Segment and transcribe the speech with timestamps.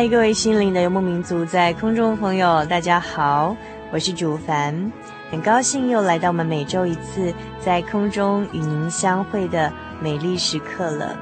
[0.00, 3.56] 嗨，各位心灵的游牧民族，在空中朋友，大家好，
[3.90, 4.92] 我是主凡，
[5.28, 11.18] 很高兴又来到我们每周一次在空中与您相会的美丽时刻了。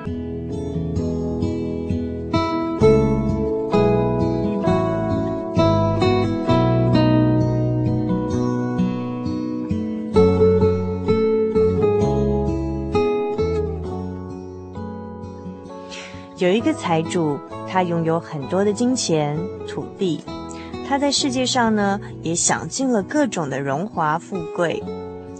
[16.36, 17.40] 有一个财主。
[17.68, 20.20] 他拥有很多的金钱、土地，
[20.88, 24.82] 他在世界上呢也享尽了各种的荣华富贵。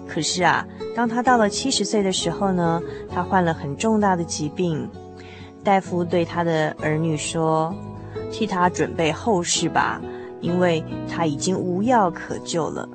[0.09, 4.89] 可是啊，当他到了七十岁的时候呢，他患了很重大的疾病。
[5.65, 7.75] 大夫对他的儿女说
[8.31, 10.01] ：“替他准备后事吧，
[10.41, 12.89] 因为他已经无药可救了。”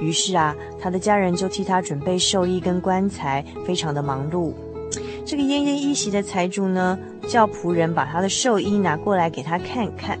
[0.00, 4.52] 于是啊，他的家人就替他准备寿衣跟棺材，非常的忙碌。
[5.24, 10.18] 这个奄奄一息的财主呢，叫仆人把他的寿衣拿过来给他看看。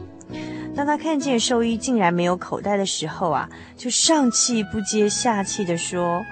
[0.74, 6.24] 当他看见寿衣竟然没有口袋的时候啊，就上气不接下气地说：“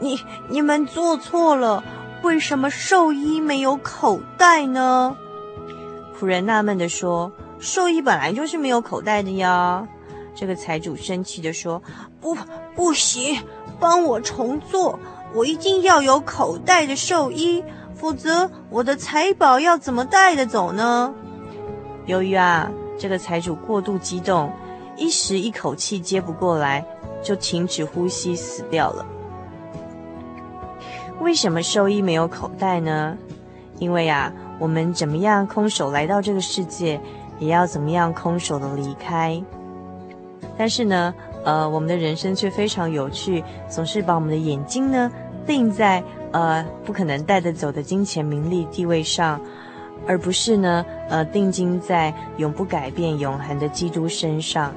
[0.00, 1.84] 你你们做错了，
[2.22, 5.16] 为什么寿衣没有口袋呢？”
[6.18, 9.86] 仆人纳闷地说：“寿衣本来就是没有口袋的呀。”
[10.34, 11.82] 这个财主生气地说
[12.22, 12.34] ：“不，
[12.74, 13.38] 不行，
[13.78, 14.98] 帮我重做，
[15.34, 17.62] 我一定要有口袋的寿衣。”
[18.04, 21.14] 否则，我的财宝要怎么带得走呢？
[22.04, 24.52] 由于啊，这个财主过度激动，
[24.94, 26.84] 一时一口气接不过来，
[27.22, 29.06] 就停止呼吸死掉了。
[31.20, 33.16] 为什么兽医没有口袋呢？
[33.78, 37.00] 因为啊，我们怎么样空手来到这个世界，
[37.38, 39.42] 也要怎么样空手的离开。
[40.58, 45.10] 但是呢，呃，我们的人生却非常有趣，总是把我们的眼睛呢
[45.46, 46.04] 定在。
[46.34, 49.40] 呃，不可能带得走的金钱、名利、地位上，
[50.04, 54.72] 而不是呢，呃，定睛在永不改变、永恒的基督身上。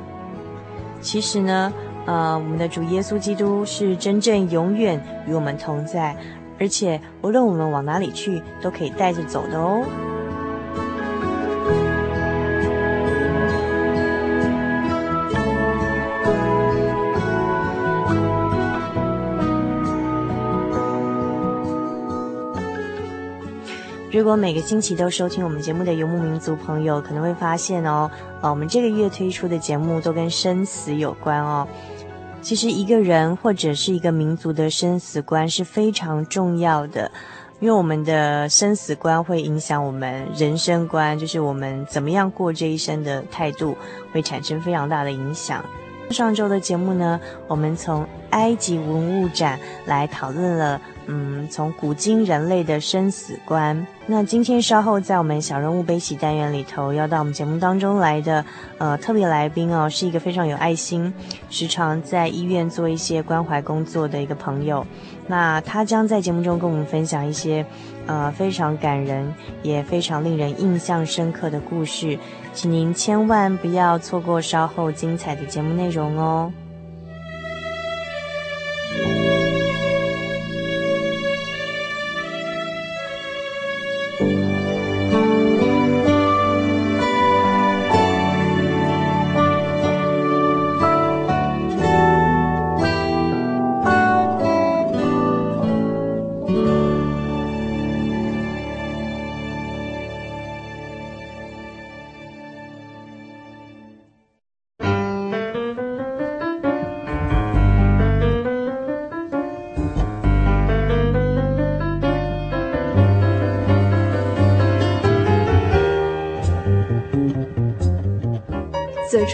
[1.01, 1.73] 其实呢，
[2.05, 6.15] 呃，我们的主耶稣基督是真正永远与我们同在，
[6.59, 9.83] 而且无论我们往哪里去，都可以带着走的哦。
[24.27, 28.11] 如果每个星期都收听我们节目的游牧民族朋友，可能会发现哦，
[28.41, 31.65] 呃，我们这个月推出的节目都跟生死有关哦。
[32.41, 37.09] 其实一个人或者是一个民族的生死观是非常重要的，
[37.61, 43.77] 因为我们的生死观会影响我们人生观，就是我们怎么样过这一生的态度，
[44.11, 45.63] 会产生非常大的影响。
[46.09, 50.81] 上周的节目呢，我们从埃及文物展来讨论了。
[51.09, 53.87] 嗯，从古今人类的生死观。
[54.05, 58.43] 那今天稍后在我们小人物悲喜单元里头，要到我们节目当中来的
[58.77, 61.13] 呃特别来宾哦，是一个非常有爱心，
[61.49, 64.85] 时常在医院做一些关怀工作的一个朋友。
[65.27, 67.65] 那他将在节目中跟我们分享一些
[68.05, 69.33] 呃非常感人
[69.63, 72.19] 也非常令人印象深刻的故事，
[72.57, 76.51] 请您千万不要错过稍后精彩的节目内容哦。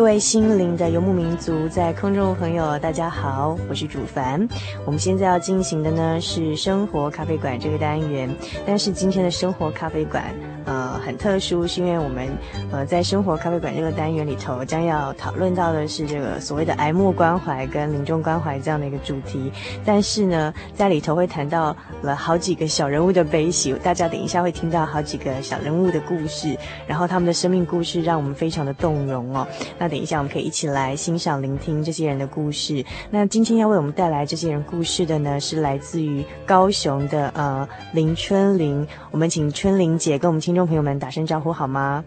[0.00, 4.48] 各位心灵的游牧民族，在空中的朋友，大家好，我是主凡。
[4.86, 8.34] 我们现在要进行的呢是生活咖啡馆这个单元，
[8.66, 10.24] 但是今天的生活咖啡馆。
[10.64, 12.28] 呃，很特殊，是因为我们
[12.70, 19.50] 呃在生活咖啡馆这个单元里头，将要讨论到的是这个所谓的癌末关怀跟临终关怀这样的一个主题。
[19.84, 29.46] 但是呢，在里头会谈到了好几个小人物的悲喜，大家等一下会听到好几个小人物的故事，然后他们的生命故事让我们非常的动容哦。
[29.78, 32.84] 那等一下我们可以一起来欣赏、聆听这些人的故事。
[33.10, 38.86] 那今天要为我们带来这些人故事的呢，是来自于高雄的呃林春玲。
[39.10, 40.66] 我们请春玲姐跟我们听众。
[40.66, 42.04] 朋友们，打声招呼好吗？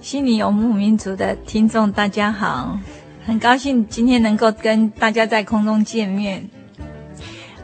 [0.00, 2.78] 心灵游牧民族的听众，大家好，
[3.26, 6.48] 很高兴今天能够跟大家在空中见面。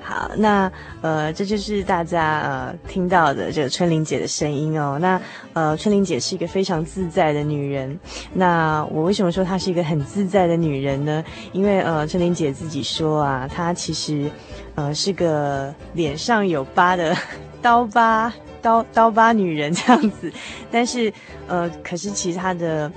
[0.02, 0.70] 好，那
[1.02, 4.98] 呃，这就是大家呃听到的这个春玲姐的声音哦。
[5.00, 5.20] 那
[5.52, 7.96] 呃，春玲姐是一个非常自在的女人。
[8.34, 11.24] 那我为什么说她是一个很自在的女人呢？
[11.52, 14.28] 因为呃，春玲姐自己说啊，她其实
[14.74, 17.16] 呃是个脸上有疤的
[17.62, 18.32] 刀疤。
[18.66, 20.32] 刀刀疤女人这样子，
[20.72, 21.12] 但是，
[21.46, 22.90] 呃，可是其实她的，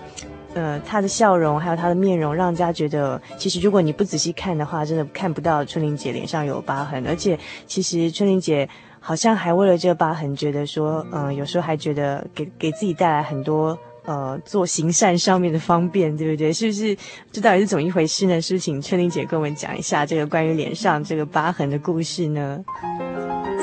[0.56, 7.06] 呃，她的笑容还有她的面容，让人家觉得，其实如果你不仔细看的话，真的看不到春玲姐脸上有疤痕。
[7.06, 7.38] 而且，
[7.68, 8.68] 其实春玲姐
[9.00, 13.77] 好像还为了这个疤痕，觉得说，嗯、有时候还觉得给给自己带来很多，
[14.10, 16.52] 呃，做行善上面的方便，对不对？
[16.52, 16.98] 是不是？
[17.32, 18.42] 这到底是怎么一回事呢？
[18.42, 22.60] 是不是请春玲姐跟我们讲一下这个关于脸上这个疤痕的故事呢？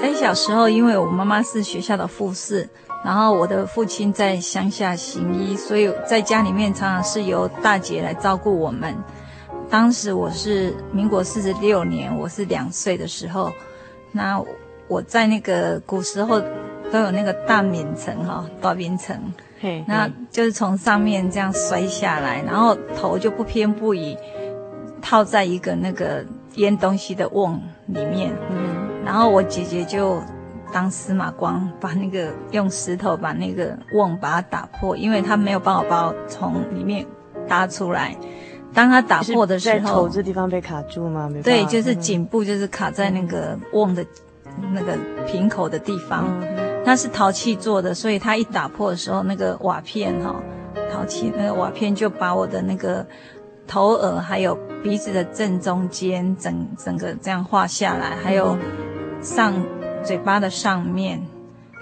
[0.00, 2.68] 在小时候，因为我妈妈是学校的护士，
[3.04, 8.94] 然后我的父亲在乡下行医，所以在家里面常常是由大姐来照顾我们。
[9.68, 13.50] 当时我是民国四十六年，我是两岁的时候，
[14.12, 14.40] 那
[14.86, 16.40] 我在那个古时候
[16.92, 19.16] 都有那个大棉层哈，大棉层，
[19.60, 24.16] 嘿，那就是从上面这样摔下来，然后头就不偏不倚
[25.00, 26.24] 套在一个那个
[26.54, 28.32] 腌东西的瓮里面。
[28.50, 28.74] 嗯
[29.04, 30.20] 然后我姐姐就
[30.72, 37.06] 当司马光，把那个用石头把那个瓮把它打破，因为她没有办法把我从里面
[37.46, 38.16] 搭出来。
[38.74, 41.30] 当她打破的时候，在头这地方被卡住吗？
[41.32, 44.04] 没对，就是颈部就是卡在那个瓮的
[44.72, 46.28] 那个瓶口的地方。
[46.86, 50.36] 它、嗯、是陶器做的，所以它一打破的时候，那个瓦片哈、哦，
[50.90, 53.04] 陶器那个瓦片就把我的那个
[53.66, 58.56] 头耳还有鼻子的正中间整整个这样画下来，还有。
[59.22, 59.54] 上
[60.04, 61.20] 嘴巴的上面，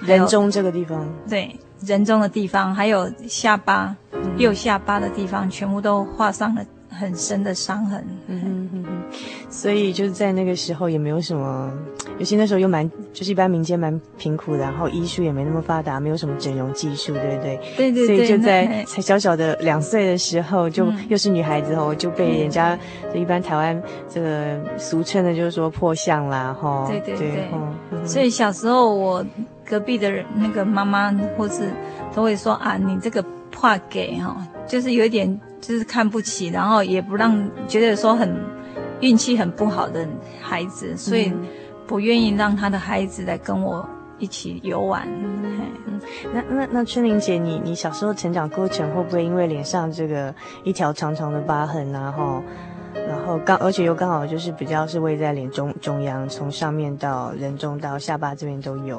[0.00, 3.95] 人中这个地方，对，人中的地方，还有下巴，
[4.38, 6.64] 右下巴的地方，全部都画上了
[6.99, 8.05] 很深的伤痕。
[8.29, 9.03] 嗯哼哼哼，
[9.51, 11.73] 所以就是在那个时候也没有什么，
[12.19, 17.61] 尤其那时候又蛮，就是一般民间蛮贫苦的，然后医术也没那么发达，没有什么整容技术，对不对？
[17.77, 18.17] 对对对。
[18.17, 22.79] 所以就在才小小的两岁的时候，就又是女孩子哦，就被人家
[23.13, 26.87] 就一般台湾这个俗称的，就是说破相啦，哈。
[26.89, 27.31] 对对对。
[27.33, 27.49] 对
[27.93, 29.25] 嗯、所以小时候我
[29.65, 31.71] 隔壁的人那个妈妈或是
[32.15, 34.37] 都会说啊，你这个怕给哈，
[34.67, 35.41] 就是有一点。
[35.66, 38.37] 就是看不起，然后也不让觉得说很
[39.00, 40.06] 运气很不好的
[40.42, 41.33] 孩子，所以
[41.87, 45.09] 不愿意让他的孩子来跟我一起游玩。
[45.09, 46.00] 嗯，嗯，
[46.35, 52.42] 那那那春玲姐，你你小时候成长过程会不会因为脸上这个一条长长的疤痕，然后
[53.09, 58.99] 然后刚而且又刚好就是比较是位在脸中中央，从上面到人中到下巴这边都有，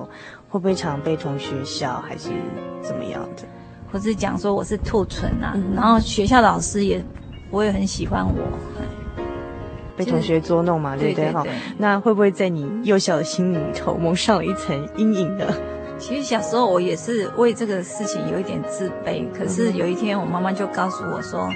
[0.50, 2.31] 会不会常被同学笑还是
[2.81, 3.43] 怎么样的？
[3.92, 7.04] 不是讲说我是兔唇啊，嗯、然后学校老师也
[7.50, 8.34] 不会很喜欢我，
[9.96, 11.32] 被同学捉弄嘛，对不对？
[11.32, 11.46] 哈，
[11.77, 15.46] 那会不会在你幼小的心里头蒙上了一层阴影呢？
[15.98, 21.50] 其实小时候我也是为这个事情有一点自卑，可是有一天我妈妈就告诉我说，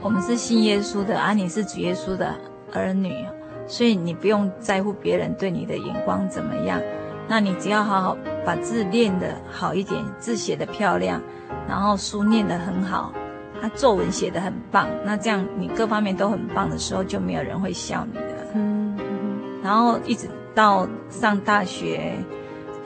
[0.00, 2.34] 我们是信耶稣的啊，你是主耶稣的
[2.72, 3.12] 儿女，
[3.68, 6.80] 所以你不用在乎别人对你的眼光怎么样，
[7.28, 11.20] 那你只要好好把字练得好一点，字写得漂亮。
[11.68, 13.12] 然后书念得很好，
[13.60, 18.46] 他作文写得很棒，那这样你各方面都很棒的时候，就没有人会笑你的。
[18.54, 18.98] 嗯，
[19.62, 22.14] 然后一直到上大学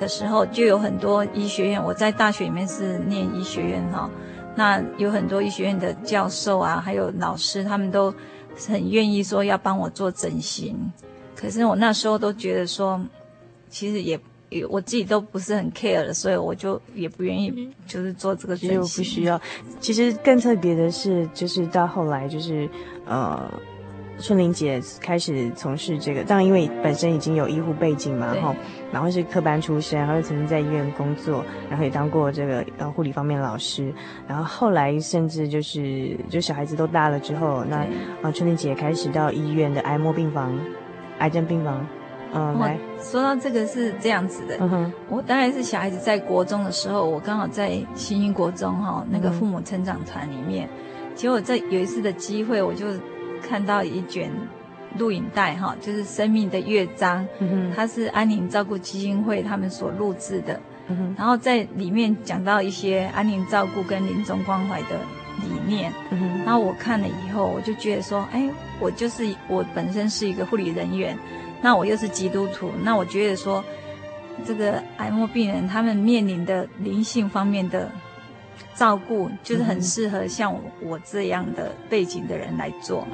[0.01, 1.81] 的时候，就有很多医学院。
[1.83, 4.11] 我在大学里面是念医学院哈，
[4.57, 8.13] 那有很多医学院的教授啊，还有老师，他们都
[8.69, 10.93] 很愿意说要帮我做整形。
[11.37, 13.01] 可是我那时候都觉得说，
[13.69, 14.21] 其实也也
[14.69, 19.03] 我自己都不是很 care 了，所以我就也不愿意就是做这个整形。
[19.05, 19.41] 不需要。
[19.81, 22.69] 其实更特别的是，就是到后来就是
[23.07, 23.51] 呃。
[24.21, 28.55] 春玲姐开始从事这个，当然因为本身已经有医护背景嘛，然后
[28.93, 33.93] 然后是科班出身，然后曾经在医院工作，然后也当过这个呃护理方面的老师，
[34.29, 37.79] 然后后来甚至就是就小孩子都大了之后，那
[38.23, 40.57] 啊春玲姐开始到医院的癌末病房、
[41.19, 41.85] 癌症病房，
[42.35, 42.79] 嗯，来。
[43.01, 44.59] 说到这个是这样子的，
[45.09, 52.87] 我大概是小孩子在国中的时候，我刚好在新英国中哈那个父母成长团里面，嗯、结果在有一次的机会，我就。
[53.45, 54.31] 看到一卷
[54.97, 57.27] 录影带，哈，就是生命的乐章，
[57.75, 60.61] 它是安宁照顾基金会他们所录制的，
[61.19, 64.97] 然后在里面讲到一些安宁照顾跟临终关怀的
[65.41, 65.93] 理念，
[66.45, 68.49] 然后我看了以后，我就觉得说，哎，
[68.79, 71.19] 我就是我本身是一个护理人员，
[71.63, 73.65] 那我又是基督徒，那我觉得说，
[74.45, 77.91] 这个癌末病人他们面临的灵性方面的。
[78.75, 83.07] 照顾就是很适合像我这样的背景的人来做，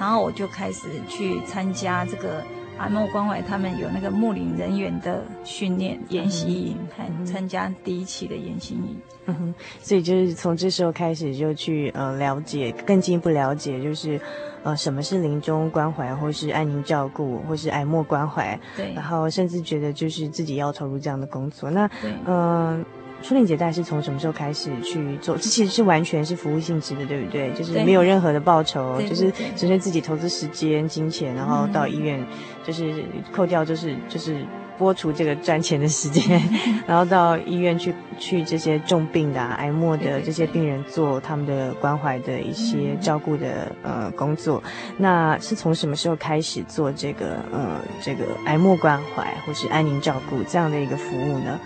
[0.00, 2.42] 然后我就开始去参加这个
[2.78, 8.96] 癌末关怀，他们有那个牧灵人员的训练研习营，还、嗯、参加第一期的研习营。
[9.26, 14.20] 嗯哼，所以就是从这时候开始就去呃了解，更进一步了解，就是
[14.62, 18.58] 呃什么是临终关怀，或是安宁照顾，或是癌末关怀。
[18.76, 21.70] 对，然后甚至觉得就是自己要投入这样的工作。
[21.70, 21.90] 那
[22.26, 22.84] 嗯。
[23.22, 25.36] 春玲姐大概是从什么时候开始去做？
[25.36, 27.50] 这其实是完全是服务性质的，对不对？
[27.54, 32.24] 就是没有任何的报酬，就是纯粹自己投资时间、金钱，然后到医院，
[32.64, 34.44] 就是扣掉，就是就是
[34.78, 36.40] 拨除这个赚钱的时间，
[36.86, 44.62] 然后到医院去去这些重病的、啊、癌末的这些病人做他们的关怀的一些照顾的呃工作。
[44.98, 51.58] 那是从什么时候开始做这个呃这个癌末关怀或是安宁照顾这样的一个服务呢？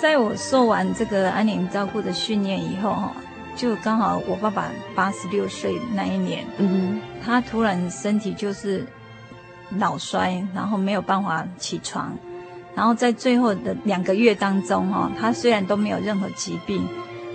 [0.00, 3.12] 在我受完这个安宁照顾的训练以后，哈，
[3.54, 8.86] 就刚好我爸爸八十六岁那一年，嗯哼，他突然身体就是
[9.68, 12.16] 脑衰，然后没有办法起床，
[12.74, 16.82] 然后在最后的两个月当中，哈，他虽然都没有任何疾病，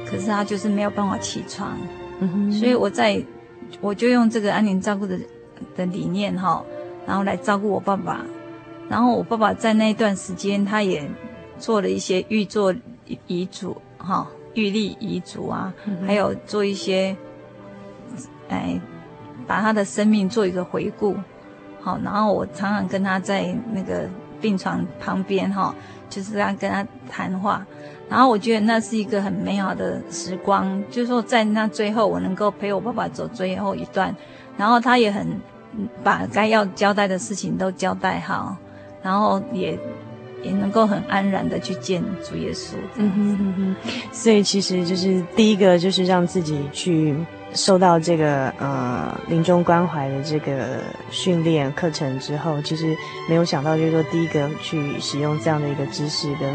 [0.09, 1.77] 可是他就是没有办法起床，
[2.19, 3.23] 嗯哼，所以我在
[3.79, 5.19] 我就用这个安宁照顾的
[5.75, 6.63] 的理念，哈，
[7.05, 8.25] 然后来照顾我爸爸，
[8.89, 11.07] 然后我爸爸在那一段时间他也。
[11.57, 12.73] 做了一些预做
[13.27, 17.15] 遗嘱，哈，预立遗嘱啊，嗯、还有做一些，
[18.49, 18.79] 哎，
[19.47, 21.15] 把他的生命做一个回顾，
[21.81, 24.09] 好，然后我常常跟他在那个
[24.41, 25.73] 病床旁边，哈，
[26.09, 27.65] 就是这样跟他谈话，
[28.09, 34.15] 然后我觉得那是一个很美好的时光，就是说在那最后我能够陪我爸爸走最后一段，
[34.57, 35.39] 然后他也很
[36.03, 38.55] 把该要交代的事情都交代好，
[39.01, 39.79] 然后也。
[40.45, 43.75] 也能够很安然的去见主耶稣，嗯哼哼哼，
[44.11, 47.15] 所以其实就是第一个就是让自己去
[47.53, 52.95] 受到这个呃临终关怀的这个训练课程之后，其实
[53.27, 56.47] 没有想到就是说第一个去使用这样的一个知识跟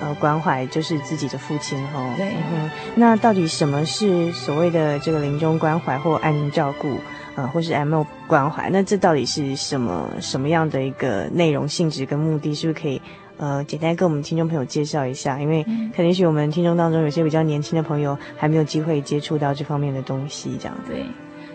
[0.00, 6.96] 呃关怀就是自己的父亲哈，对，嗯，那到底什么是所谓的这个临终关怀或安宁照顾？
[7.36, 12.54] 呃，或是 MO 关怀，那这到底是什么什么样的一个内容、性质跟目的？
[12.54, 13.02] 是不是可以
[13.36, 15.40] 呃简单跟我们听众朋友介绍一下？
[15.40, 15.64] 因为
[15.94, 20.76] 可能许我们听众当中有些比较年轻的朋友还没有机会接触到这方面的东西，这样。
[20.86, 21.04] 对，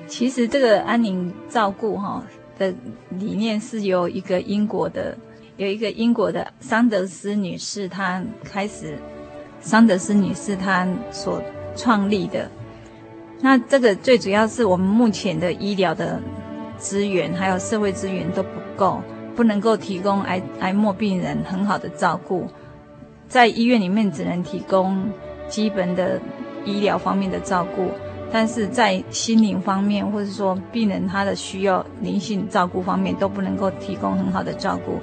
[0.07, 2.23] 其实这个安宁照顾哈
[2.57, 2.73] 的
[3.09, 5.17] 理念是由一个英国的
[5.57, 8.97] 有一个英国的桑德斯女士她开始，
[9.61, 11.41] 桑德斯女士她所
[11.75, 12.49] 创立的。
[13.41, 16.21] 那这个最主要是我们目前的医疗的
[16.77, 19.01] 资源还有社会资源都不够，
[19.39, 22.45] 不能够提供癌癌末病人很好的照顾，
[23.29, 25.09] 在医院里面只能提供
[25.47, 26.19] 基本的
[26.65, 27.89] 医疗方面的照顾，
[28.33, 34.99] 但是在心灵方面或者说病人他的需要灵性照顾方面都不能够提供很好的照顾。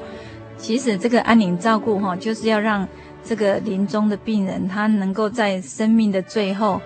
[0.58, 2.86] 其实这个安宁照顾哈，就是要让
[3.24, 6.78] 这个临终的病人他能够在生命的最后。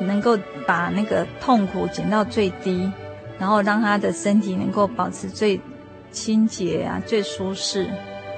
[0.00, 0.36] 能够
[0.66, 2.90] 把那个痛苦减到最低，
[3.38, 5.58] 然后让他的身体能够保持最
[6.14, 7.90] 清洁啊、最舒适，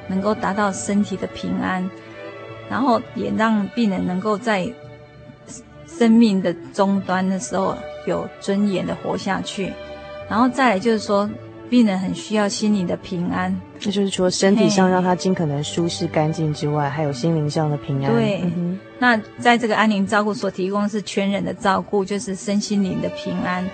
[0.08, 1.88] 能够达到身体的平安，
[2.68, 4.66] 然后也让病人能够在
[5.86, 9.72] 生命的终端的时候有尊严的活下去。
[10.28, 11.30] 然后再来就是说，
[11.70, 18.12] 病人很需要心灵的平安，那就是除了身体上让他尽可能舒适干净之外，还有心灵上的平安。
[18.12, 23.64] 对，嗯、那在这个安宁照顾所提供的是全人的照顾，就是身心灵的平安。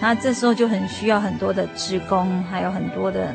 [0.00, 3.34] 那这时候就很需要很多的职工，还有很多的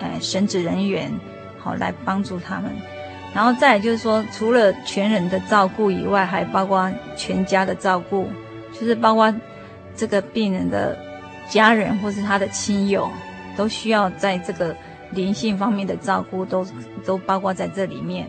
[0.00, 1.10] 呃神职人员，
[1.58, 2.70] 好来帮助他们。
[3.34, 8.28] 然后再就是说，除了全人的照顾以外，还包括全家的照顾，
[8.72, 9.32] 就是包括
[9.94, 10.98] 这个病人的
[11.48, 13.08] 家人或是他的亲友，
[13.56, 14.74] 都需要在这个。
[15.12, 16.64] 灵性方面的照顾都
[17.04, 18.28] 都包括在这里面，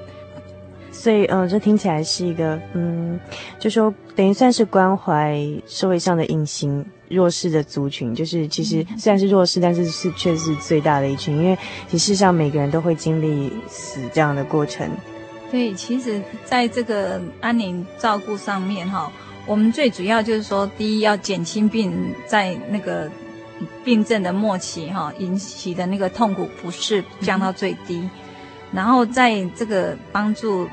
[0.92, 3.20] 所以，嗯，这听起来是一个，嗯，
[3.58, 11.58] 就说等于算是关怀社会上的隐形弱势的族群，就是其实虽然是弱势，但是是却是最大的一群，因为
[11.88, 14.90] 其实上每个人都会经历死这样的过程。
[15.50, 19.12] 对，其实在这个安宁照顾上面，哈，
[19.46, 23.10] 我们最主要就是说，第一要减轻病人在那个。
[23.84, 28.10] 病症的末期，哈，引起的那个痛苦不适降到最低，嗯、
[28.72, 30.68] 然后在这个帮助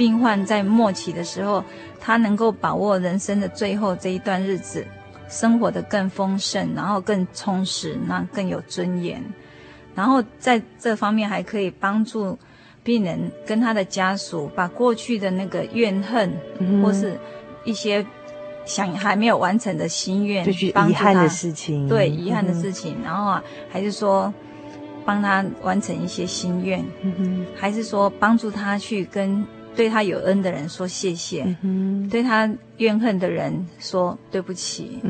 [0.00, 1.62] 病患在末期的时候，
[2.00, 4.82] 他能够把握人生的最后这一段日子，
[5.28, 9.22] 生活的更丰盛，然后更充实，那更有尊严。
[9.94, 12.38] 然后在这方面还可以帮助
[12.82, 17.20] 病人跟他的家属把过去的那个怨恨，嗯、或是
[17.66, 18.02] 一些。
[18.66, 24.32] 想还没有完成的心愿，就是遗憾的事情，对遗憾的事情，嗯、然后啊，还是说
[25.04, 29.44] 帮他完成一些心愿，嗯，还是说帮助他去跟
[29.76, 35.00] 对他有恩的人说谢谢，嗯，对他怨恨的人说对不起，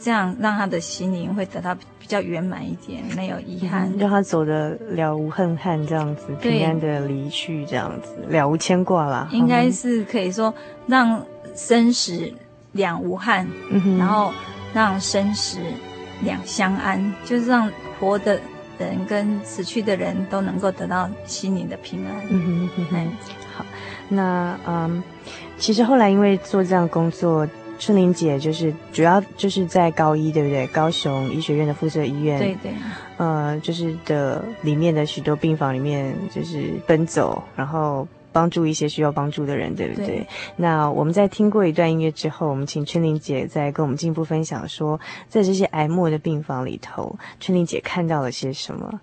[0.00, 10.52] 这样让他的心灵会得到比较圆满一点，没有遗憾，嗯、让他走的了无恨憾，这样子平安的离去，这样子了无牵挂啦，应该是可以说
[10.86, 12.32] 让生死。
[12.72, 14.30] 两无憾，嗯、然后
[14.74, 15.56] 让生死
[16.20, 18.38] 两相安，就是让活的
[18.78, 22.14] 人跟死去的人都能够得到心灵的平安。
[22.28, 23.45] 嗯哼，哼，好，
[24.08, 25.02] 那嗯，
[25.58, 27.46] 其实后来因为做这样工作，
[27.78, 30.66] 春玲姐就是主要就是在高一，对不对？
[30.68, 32.72] 高雄医学院的附设医院，对对，
[33.16, 38.06] 呃，就是的里面的许多病房里面就是奔走，然后。
[38.32, 40.06] 帮助一些需要帮助的人，对不对？
[40.08, 40.26] 对。
[40.56, 49.00] 那我们在听过一段音乐之后，我们请春玲姐再跟我们进一步分享说，在这些癌末的病房里头，春玲姐看到了些什么？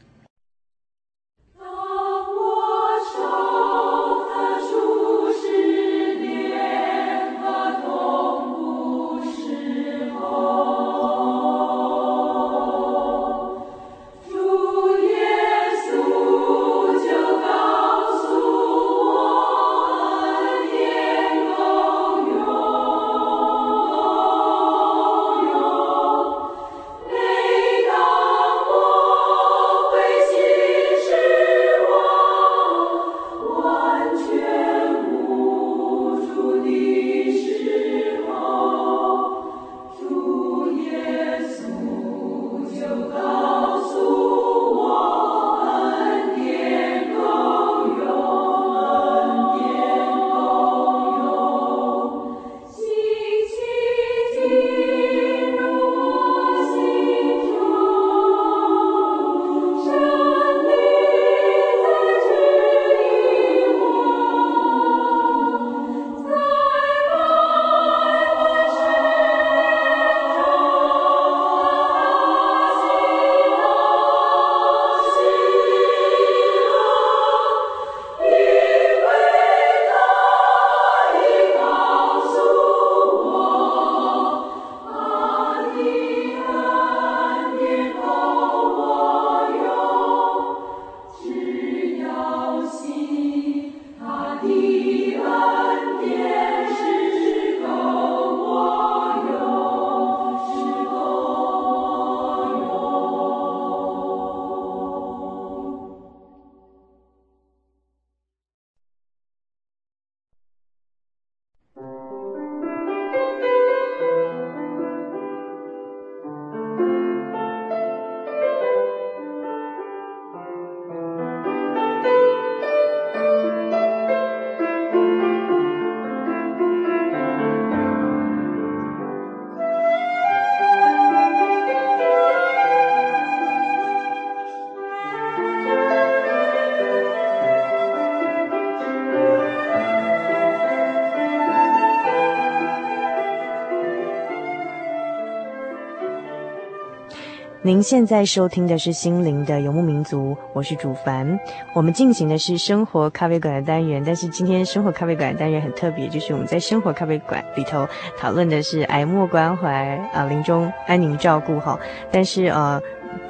[147.65, 151.39] 您现在收听的是《心灵的游牧民族》，我是主凡。
[151.73, 157.87] 我们进行的是生活咖啡馆的单元，但是今天生活咖啡馆的单元很特别，就是我们在生活咖啡馆里头
[158.19, 161.79] 讨论的是癌末关怀啊，临终安宁照顾哈。
[162.11, 162.81] 但是呃。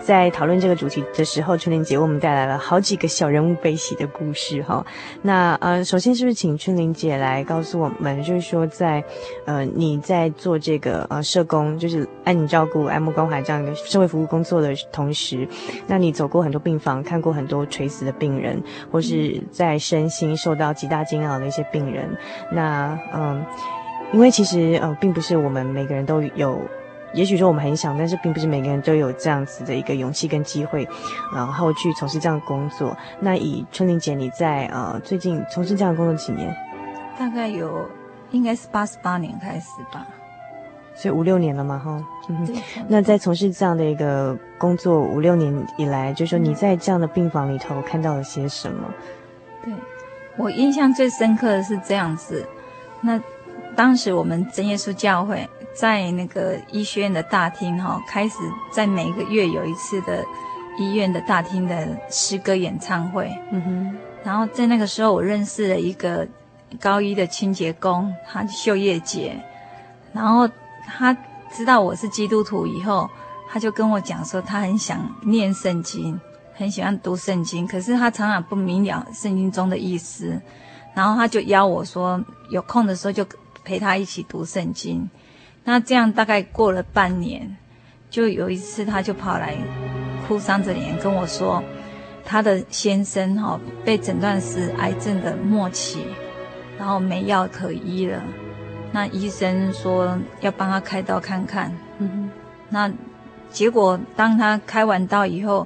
[0.02, 4.86] 在讨论这个主题的时候，春玲姐为我们带来了好几个小人物悲喜的故事哈。
[5.22, 9.04] 那呃，首先是不是请春玲姐来告诉我们，就是说在
[9.46, 15.48] 呃你在做这个呃社工，就是安宁照顾、爱慕关怀这样一个社会服务工作的同时，
[15.88, 22.10] 那你走过很多病房，看过很多垂死的病人，或是在身心受到极大煎熬的一些病人。
[22.52, 23.46] 那嗯、
[24.12, 26.60] 因为其实呃，并不是我们每个人都有。
[27.13, 30.88] 也许说我们很想，但是并不是每个人都有这样子的一个勇气跟机会，
[31.34, 32.97] 然后去从事这样的工作。
[33.19, 36.56] 那以春玲姐你在呃最近从事这样的工作几年？
[37.17, 37.88] 大概有
[38.32, 40.08] 应该是八十八年开始吧，
[40.95, 42.04] 所以五六年了嘛，哈。
[42.30, 42.47] 嗯。
[42.89, 48.89] 那在从事这样的一个工作五六年以来，就是说你在这样的病房里头看到了些什么？
[49.63, 49.71] 对，
[50.36, 52.43] 我印象最深刻的是这样子。
[53.02, 53.21] 那
[53.76, 55.47] 当时我们真耶稣教会。
[55.74, 58.36] 在那个医学院的大厅，哈，开始
[58.72, 60.24] 在每个月有一次的
[60.78, 63.32] 医院的大厅的诗歌演唱会。
[63.52, 63.98] 嗯哼。
[64.24, 66.28] 然后在那个时候，我认识了一个
[66.80, 69.36] 高一的清洁工，他秀叶姐。
[70.14, 70.48] 然后
[70.86, 71.16] 他
[71.52, 73.10] 知道我是基督徒以后，
[73.50, 76.18] 他就跟我讲说，他很想念圣经，
[76.54, 80.40] 很喜欢读圣经，可是他常常不明了圣经中的意思。
[80.94, 83.26] 然后他就邀我说，有空的时候就
[83.64, 85.10] 陪他一起读圣经。
[85.65, 87.56] 那这样大概过了半年，
[88.10, 89.56] 就有一次他就跑来，
[90.28, 91.63] 哭丧着脸跟我说，
[92.26, 95.99] 他的先生哈被诊断是癌症的末期，
[96.78, 98.21] 然后没药可医了。
[98.91, 101.71] 那医生说要帮他开刀看看。
[101.99, 102.30] 嗯哼。
[102.69, 102.91] 那
[103.49, 105.65] 结果当他开完刀以后，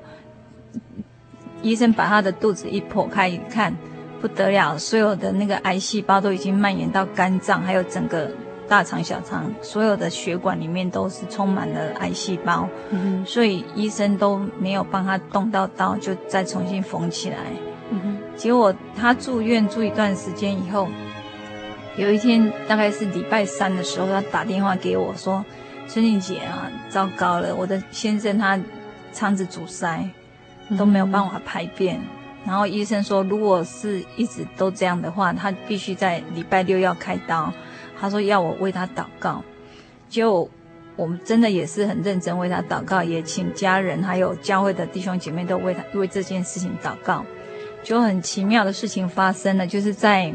[1.63, 3.73] 医生把他的肚子一剖开一看，
[4.21, 8.29] 不得了，所有的那个癌细胞都已经蔓延到肝脏，还有整个。
[8.67, 17.38] 大肠、小肠，所有的血管里面都是充满了癌细胞，嗯、所以医生都没有帮他动到刀，就再重新缝起来。
[17.91, 20.88] 嗯、结果他住院住一段时间以后，
[21.95, 25.43] 有一天大概是礼拜三的时候，他打电话给我说
[25.88, 28.60] ：“春玲姐啊，糟糕了，我的先生他
[29.13, 30.08] 肠子阻塞，
[30.77, 31.97] 都没有办法排便。
[31.97, 32.01] 嗯”
[32.45, 37.51] 然后医生说，如果是一直都这样的话，他必须在礼拜六要开刀。
[37.99, 39.43] 他说要我为他祷告，
[40.10, 40.49] 就
[40.95, 47.25] 我们真的也是很认真为他祷告，也请家人还有教会的弟兄姐妹都为他为这件事情祷告。
[47.83, 50.33] 就很奇妙的事情发生了，就是在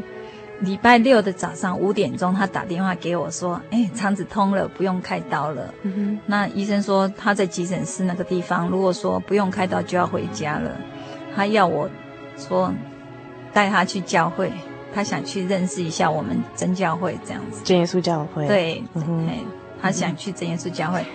[0.61, 5.73] 礼拜六的早上五点钟，他打电话给我说：“哎，肠子通了，不用开刀了。
[5.83, 10.71] 嗯”那医生说他在急诊室那个地方，如果说不用开刀就要回家了。
[11.35, 11.89] 他要我
[12.37, 12.73] 说
[13.51, 14.51] 带他去教会。
[14.93, 18.47] 他想去认识一下我们真教会这样子，真耶稣教会。
[18.47, 19.27] 对，嗯、
[19.81, 21.05] 他想去真耶稣教会，嗯，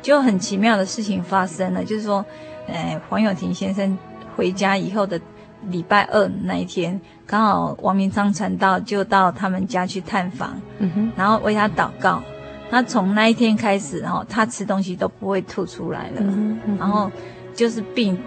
[0.00, 2.24] 就很奇妙的事情发生了，就是说，
[2.66, 3.96] 呃，黄友廷先生
[4.34, 5.20] 回家以后的
[5.68, 12.22] 礼拜二那一天，刚好王明章传道就到他们家去探访，嗯哼，然后为他祷告。
[12.68, 17.10] 他从那一天开始，然后他吃东西都不会吐出来了，嗯嗯，然后
[17.54, 18.18] 就是病。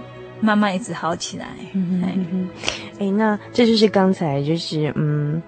[0.41, 1.47] 慢慢一直好起来。
[1.73, 2.49] 嗯嗯嗯。
[2.99, 5.41] 哎，那这就是刚才就是嗯，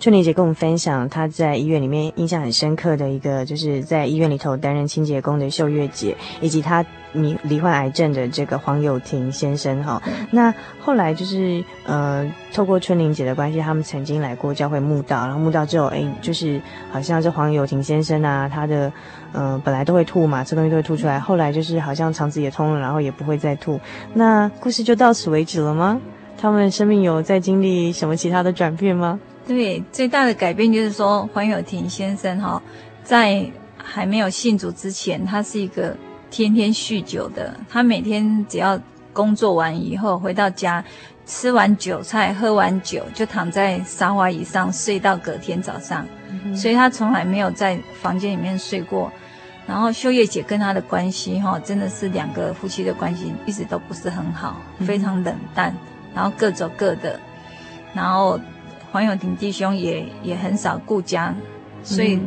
[0.00, 10.00] 春玲姐跟我们分享她在医院里面印象很深刻的一个，就是在医院里头担任清洁工的秀月姐，以及她罹罹患癌症的这个黄友廷先生哈。
[10.30, 16.60] 那后来就是呃，透过春玲姐的关系，他们曾经来过教会慕道，然后慕道之后，哎，就是
[16.92, 18.92] 好像这黄友廷先生啊，他的。
[19.34, 21.20] 嗯、呃，本来都会吐嘛，吃东西都会吐出来。
[21.20, 23.78] 后来就是好像肠子也通了，然后也不会再吐。
[24.14, 26.00] 那故事就到此为止了吗？
[26.38, 29.20] 他们生命有在经历什么其他的转变吗？
[29.48, 32.62] 对，最大的改变就是说，黄友廷先生哈，
[33.02, 35.96] 在还没有信主之前，他是一个
[36.30, 37.54] 天天酗酒的。
[37.66, 38.78] 他每天只要
[39.14, 40.84] 工作完以后回到家，
[41.24, 46.06] 吃完酒菜，喝完酒，就躺在沙发椅上睡到隔天早上。
[46.54, 49.10] 所以他从来没有在房间里面睡过，
[49.66, 55.74] 然后秀叶姐跟他的关系哈，真的是两个夫妻的关系一直都不是很好，非常冷淡，
[56.14, 57.18] 然后各走各的，
[57.94, 58.38] 然后
[58.90, 61.34] 黄永廷弟兄也也很少顾家，
[61.82, 62.20] 所以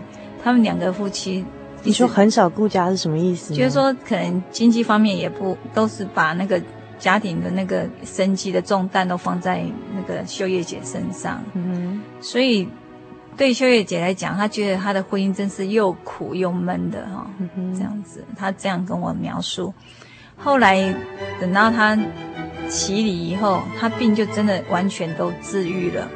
[0.43, 1.45] 他们两个夫妻，
[1.83, 3.53] 你说很少顾家是什么意思？
[3.53, 6.61] 就是说可能经济方面也不都是把那个
[6.99, 9.63] 家庭的那个生计的重担都放在
[9.95, 12.67] 那个秀叶姐身上，嗯，所以。
[13.37, 19.73] 对秀月姐来讲，她觉得她的婚姻真是又苦又闷的哈、哦，这样子，她这样跟我描述。
[20.35, 20.93] 后来
[21.39, 21.97] 等到她
[22.67, 26.07] 洗礼以后，她病就真的完全都治愈了。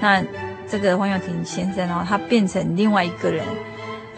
[0.00, 0.24] 那
[0.68, 3.44] 这个黄友廷先生哦，他变成另外一个人，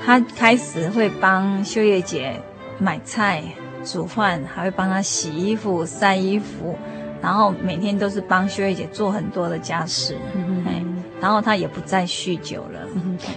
[0.04, 2.34] 他开始会帮秀叶姐
[2.78, 3.42] 买菜、
[3.84, 6.76] 煮饭，还会帮她洗衣服、晒衣服，
[7.20, 10.16] 然后每天都是帮秀叶姐做很多的家事。
[10.34, 10.88] 嗯嗯。
[11.20, 12.80] 然后他也不再酗酒了，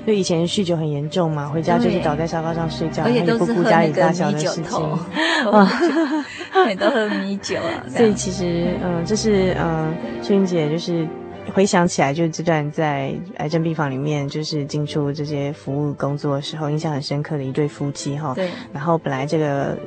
[0.07, 4.97] 就以前酗酒很严重嘛，回家就是倒在沙发上睡觉，而且都是喝那个米酒头，
[5.51, 5.69] 哇，
[6.67, 7.85] 也都喝米酒啊。
[7.87, 11.07] 所以其实，嗯，这是嗯，秀英姐就是
[11.55, 18.33] 回想起来，就是这段在癌症病房里面，就是进出这些服务工作的时候，印象很深刻的一对夫妻哈。
[18.33, 18.49] 对。
[18.73, 19.77] 然后本来这个。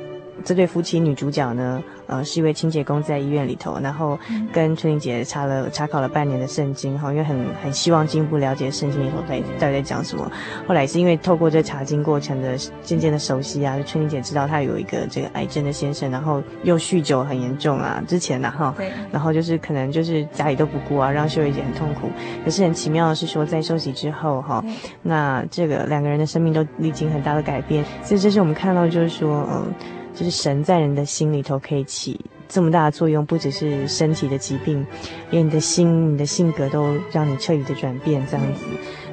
[0.43, 4.17] 这对夫妻女主角呢，呃，是一位清洁工，在医院里头，然后
[4.51, 10.31] 跟春玲姐查了查考了半年的圣经，哈，因为很很希望进一步了解圣经里头在到底在讲什么。
[10.67, 18.73] 后来是因为透过这查经过程的渐渐的熟悉啊，就春玲姐知道她有一个这个癌症的先生，然后又酗酒很严重啊，之前呢，哈，
[19.11, 22.09] 然后就是可能就是家里都不顾啊，让秀慧姐很痛苦。
[22.43, 24.63] 可是很奇妙的是说，在休息之后，哈，
[25.01, 29.73] 那这个两个人的生命都历经很大的改变，所以这是我们看到就是说，嗯。
[30.19, 34.85] 就是神在人的心里头可以起这么大的作用，不只是身体的疾病，
[35.29, 38.65] 连你的心、你的性格都让你彻底的转变，这样子。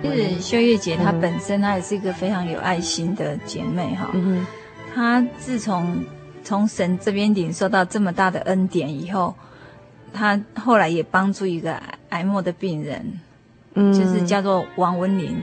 [0.02, 4.44] 就是秀月姐她本身她也是一个非常有爱心的姐妹哈，嗯，
[4.92, 6.04] 她自从
[6.42, 9.32] 从神这边领受到这么大的恩典以后，
[10.12, 13.20] 她后来也帮助一个癌末的病人，
[13.74, 15.36] 嗯，就是叫做王文玲。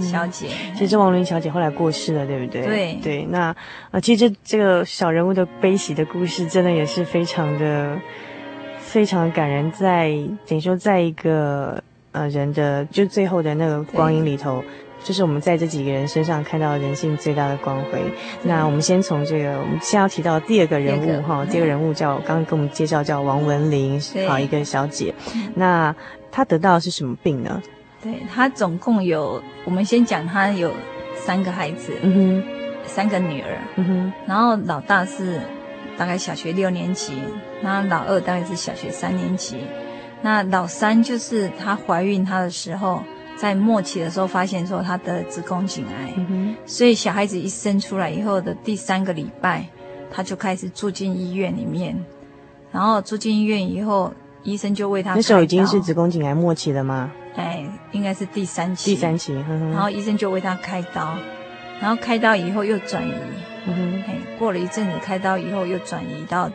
[0.00, 2.62] 小姐，其实这王林小姐后来过世了，对不对？
[2.66, 3.54] 对对，那
[3.90, 7.98] 呃，其实这这个小人物的悲喜的故事，真的也是非常的
[8.78, 9.70] 非常的感人。
[9.72, 10.10] 在
[10.46, 14.62] 等于说，在一个呃人的就最后的那个光阴里头，
[15.04, 18.00] 就是我们在这几个人身上看到人性最大的光辉。
[18.42, 25.14] 那我们先从这个，我们先要提到第二个人物哈，第二个人物叫刚刚跟我们介绍叫王文玲，好一个小姐。
[25.54, 25.94] 那
[26.30, 27.62] 她得到的是什么病呢？
[28.02, 30.70] 对，他总共有，我们先讲他有
[31.16, 32.44] 三个孩子，嗯哼，
[32.86, 35.40] 三个女儿，嗯哼，然后老大是
[35.96, 37.14] 大概小学六年级，
[37.60, 39.56] 那老二大概是小学三年级，
[40.22, 43.02] 那老三就是她怀孕她的时候，
[43.36, 49.66] 在末期的时候发现说她得子宫颈癌，嗯哼，所以小孩子一生出来以后的第三个礼拜，
[50.08, 51.96] 她就开始住进医院里面，
[52.70, 54.12] 然后住进医院以后，
[54.44, 57.10] 医生就为她，那时候已经是子宫颈癌末期了吗？
[57.38, 58.94] 哎，应该是第三期。
[58.94, 61.16] 第三期，呵呵，然后医生就为他开刀，
[61.80, 63.12] 然后开刀以后又转移，
[63.66, 66.50] 嗯哼，哎，过了一阵子开刀以后又转移到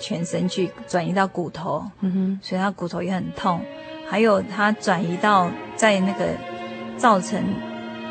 [0.00, 3.60] 全身去，转移到骨头，嗯哼，所以他骨头也很痛，
[4.08, 6.28] 还有他转移到在那个
[6.96, 7.38] 造成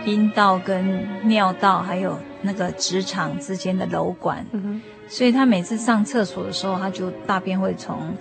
[0.06, 4.46] 阴道跟尿道还有那个直肠之间的瘘管，
[5.08, 8.16] 所以他每次上厕所的时候，他就大便会从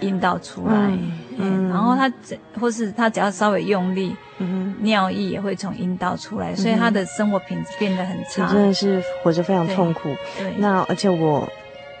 [0.00, 0.74] 阴道出来。
[0.74, 10.16] 嗯嗯，然后他只或是他只要稍微用力，嗯，尿液也会从阴道出来，嗯，所以他的生活品质变得很差，真的是活着非常痛苦。
[10.38, 11.46] 对，那而且我，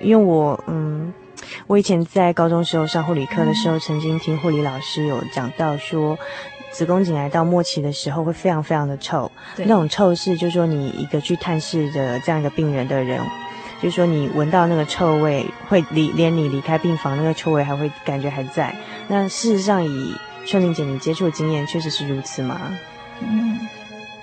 [0.00, 1.12] 因为我嗯，
[1.66, 6.18] 我以前在高中时候上护理课的时候，嗯，曾经听护理老师有讲到说，
[6.70, 13.20] 子宫颈癌到末期的时候会非常非常的臭，那种臭是就是说你一个去探视的这样一个病人的人。
[13.82, 18.74] 就是说，你闻到那个臭味，会离连你离开病房，那个臭味还会感觉还在。
[19.06, 20.14] 那事实上，以
[20.46, 22.58] 春玲姐你接触的经验，确实是如此吗？
[23.20, 23.58] 嗯，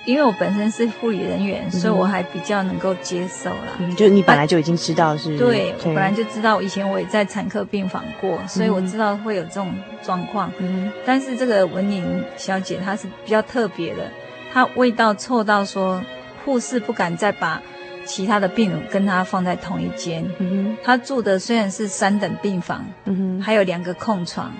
[0.04, 3.76] 因为我本身是护理人员，嗯，所以我还比较能够接受啦。
[3.78, 5.38] 嗯，就你本来就已经知道是？
[5.38, 10.50] 对，对，我本来就知道，以前我也在产科病房过，所以我知道会有这种状况。
[10.58, 14.10] 嗯，但是这个文玲小姐她是比较特别的，
[14.52, 16.02] 她味道臭到说
[16.44, 17.62] 护士不敢再把。
[18.04, 20.24] 其他的病人跟他放在同一间，
[20.82, 22.84] 他住的虽然是三等病房，
[23.42, 24.52] 还有两个空床，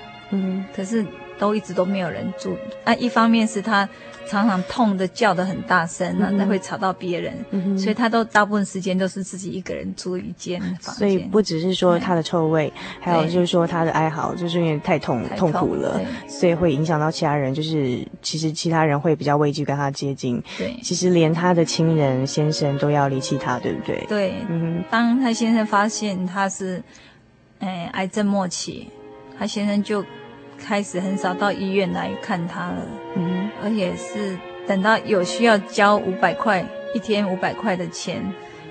[0.74, 1.04] 可是
[1.38, 2.57] 都一直都没有人住。
[2.85, 3.88] 啊，一方面是他。
[4.26, 10.94] 常常痛的叫的很大声，那、嗯、会吵到别人、嗯，所以他都大部分时间都是自己一个人住一间房间。
[10.94, 17.54] 所以不只是说他的臭味，还有就是说他的哀嚎，就是因为太痛太痛苦了，所以会影响到其他人。
[17.54, 20.42] 就是其实其他人会比较畏惧跟他接近。
[20.58, 24.04] 对，其实连他的亲人先生都要离弃他，对不对？
[24.08, 24.82] 对，嗯。
[24.90, 26.82] 当他先生发现他是，
[27.58, 28.88] 哎，癌症末期，
[29.38, 30.04] 他先生就。
[30.64, 32.79] 开始很少到医院来看他了，
[33.16, 38.22] 嗯，而且是等到有需要交五百块一天五百块的钱，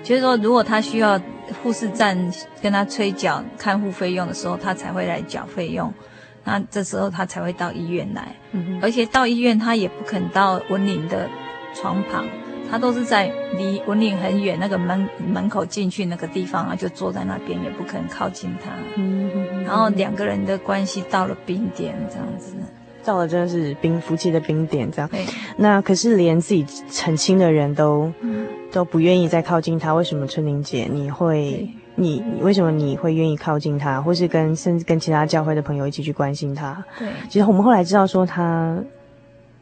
[0.02, 1.20] 就是说如果他需要
[1.62, 2.18] 护士站
[2.60, 5.94] 跟他催缴看护费用的时候，他才会来缴费用，
[6.42, 11.28] 那这时候他才会到医院来，嗯，而且到医院他也不肯到文玲的
[11.74, 12.26] 床旁，
[12.74, 18.72] 他都是在离文岭很远那个门门口进去那个地方啊，就坐在那边，也不肯靠近他。
[18.96, 19.30] 嗯，
[19.62, 22.56] 然后两个人的关系到了冰点，这样子，
[23.04, 25.08] 到了真的是冰夫妻的冰点，这样。
[25.56, 26.66] 那可是连自己
[27.00, 31.70] 很亲的人都、嗯、都不愿意再靠近他，为什么春玲姐你会？
[31.94, 36.84] 你你为什么你会愿意靠近他，或是跟甚至跟其他教会的朋友一起去关心他？
[36.98, 38.76] 对，其实我们后来知道说他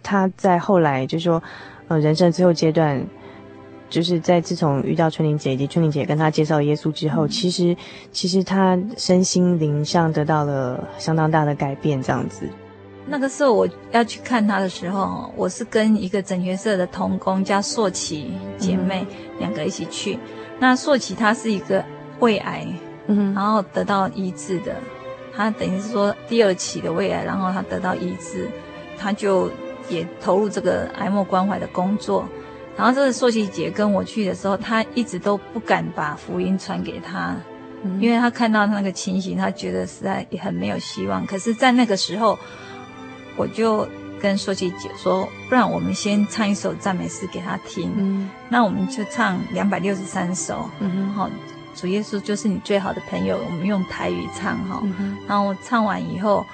[0.02, 1.42] 他在后来就是说，
[1.92, 3.04] 呃，人生最后阶段，
[3.90, 7.76] 就是在自从遇到春玲姐以及春玲姐跟他介绍耶稣之后，嗯、其实
[8.10, 12.48] 其实他身心灵上得到了相当大的改变，这样子。
[13.06, 20.18] 那个时候我要去看他的时候，我是跟一个整学社的同工加硕琪姐妹、嗯、两个一起去。
[20.58, 21.84] 那硕琪她是一个。
[22.20, 22.64] 胃癌，
[23.08, 24.76] 嗯，然后得到医治的，
[25.34, 28.48] 她等于是说第二期的胃癌，然后她得到医治，
[28.96, 29.50] 她就
[29.96, 32.28] 也投入这个癌末关怀的工作。
[32.76, 37.36] 然后这个硕琪姐跟我去的时候，她一直都不敢把福音传给他，
[37.84, 41.26] 嗯，因为她看到那个情形，她觉得实在也很没有希望。
[41.26, 42.38] 可是，在那个时候，
[43.36, 43.86] 我就
[44.20, 51.28] 跟硕琪姐说，不然我们先唱一首赞美诗给他听，嗯，那我们就唱两百六十三首，嗯，好。
[51.74, 56.44] 主耶稣就是你最好的朋友，我们用台语唱哈、嗯，然后唱完以后，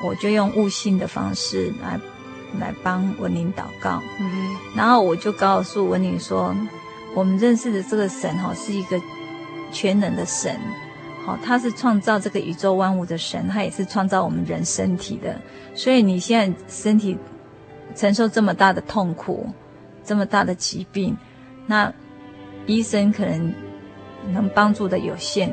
[0.00, 1.98] 我就用悟性的方式来
[2.58, 6.54] 来帮文玲祷告、嗯，然后我就告诉文玲说，
[7.14, 9.00] 我们认识的这个神哈是一个
[9.72, 10.58] 全能的神，
[11.24, 15.40] 好，他是创造这个宇宙万物的神，他也是创造我们人身体的，
[15.74, 17.16] 所以你现在身体
[17.94, 19.48] 承受这么大的痛苦，
[20.04, 21.16] 这么大的疾病，
[21.66, 21.92] 那
[22.66, 23.52] 医生可能。
[24.32, 25.50] 能帮助的有限，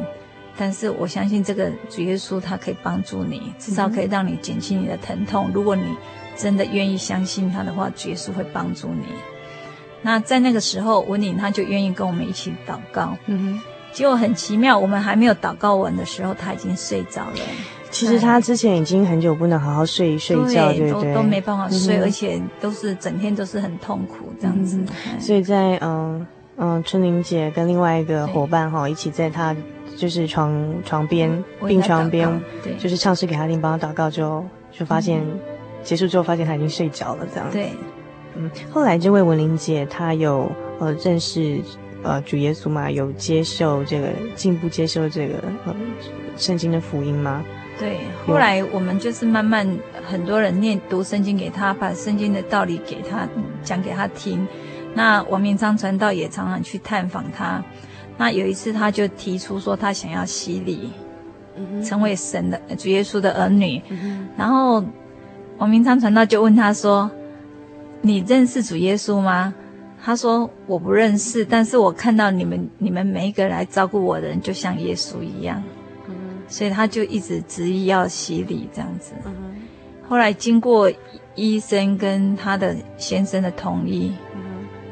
[0.57, 5.49] 但是我相信这个主耶稣他可以帮助你，至少可以让你减轻你的疼痛。
[5.53, 5.83] 如果你
[6.37, 9.05] 真的愿意相信他的话，主耶稣会帮助你。
[10.01, 13.17] 那在那个时候，文玲他就愿意跟我们一起祷告。
[13.25, 17.39] 嗯哼，结果很奇妙，我们还没有祷告完的时候，他已经睡着了。
[17.89, 24.77] 其实他之前已经很久不能好好睡一睡觉，对，对对，都都没办法睡，嗯，而且都是整天都是很痛苦这样子。
[24.77, 26.25] 嗯，所以在嗯。
[26.57, 29.53] 嗯，春玲姐跟另外一个伙伴哈，一起在他
[29.97, 31.29] 就是床床边
[31.67, 32.29] 病床边，
[32.63, 35.37] 对，就是唱诗给他听，帮他祷告之后，就发现、嗯、
[35.85, 37.57] 结束之后，发现他已经睡着了，这样子。
[37.57, 37.69] 对，
[38.35, 41.61] 嗯，后来这位文玲姐她有呃认识
[42.03, 45.73] 呃主耶稣嘛，有接受这个进一步接受这个呃
[46.35, 47.41] 圣经的福音吗？
[47.77, 49.67] 对，后来我们就是慢慢
[50.05, 53.27] 很多人念读圣经给他，把圣经的道理给他
[53.63, 54.47] 讲给他听。
[54.93, 57.63] 那王明昌传道也常常去探访他。
[58.17, 60.89] 那有一次，他就提出说，他想要洗礼，
[61.57, 63.81] 嗯、成为神的主耶稣的儿女。
[63.89, 64.81] 嗯、然后
[65.57, 67.09] 王明昌传道就问他说
[68.01, 69.53] ：“你认识主耶稣吗？”
[70.03, 75.63] 他说：“我不认识，但是我看到你们你们每一个来照顾我的人，就像耶稣一样。
[76.07, 76.13] 嗯”
[76.47, 79.13] 所以他就一直执意要洗礼这样子。
[79.25, 79.33] 嗯、
[80.07, 80.91] 后来经过
[81.35, 84.13] 医生跟他的先生的同意。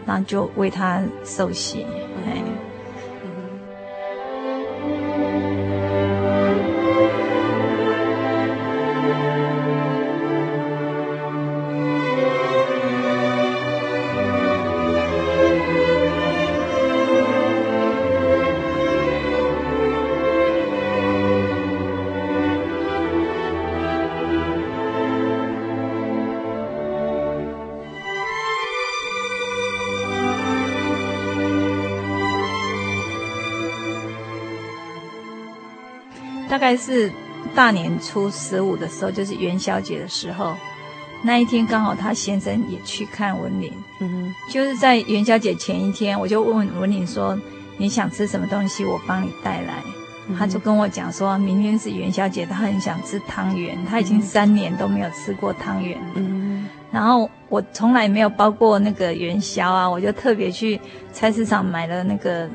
[0.05, 1.85] 那就为他受洗，
[2.25, 2.43] 哎。
[36.63, 37.11] 概是
[37.53, 40.55] 大年初十五的时候，就是元宵节的时候，
[41.21, 43.73] 那一天刚好他先生也去看文玲。
[43.99, 47.37] 嗯哼，就是在元宵节前一天，我就问文玲说
[47.77, 48.85] ：“你想吃什么东西？
[48.85, 49.83] 我帮你带来。
[50.29, 60.79] 嗯”他就跟我讲说：“明天是元宵节，他很想吃汤圆，他已经三年都没有吃过汤圆。”嗯，然后我从来没有包过那个元宵啊，我就特别去
[61.11, 62.49] 菜市场买了那个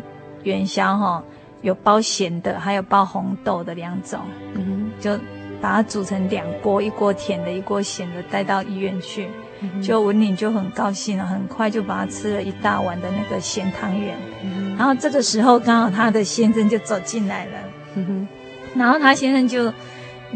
[0.44, 1.22] 元宵哈。
[1.62, 4.20] 有包咸的，还有包红豆的两种，
[4.54, 5.18] 嗯，就
[5.60, 9.28] 把它煮成两锅，一锅甜的，一锅咸的，带到医院去。
[9.60, 14.16] 嗯、就文玲就很高兴了，很快就把它吃了一大碗的那个咸汤圆。
[14.44, 17.52] 嗯、然后这个时候刚好他的先生就走进来了，
[17.96, 18.28] 嗯、
[18.76, 19.72] 然后他先生就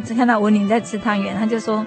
[0.05, 1.87] 只看到文玲在吃汤圆，他就说，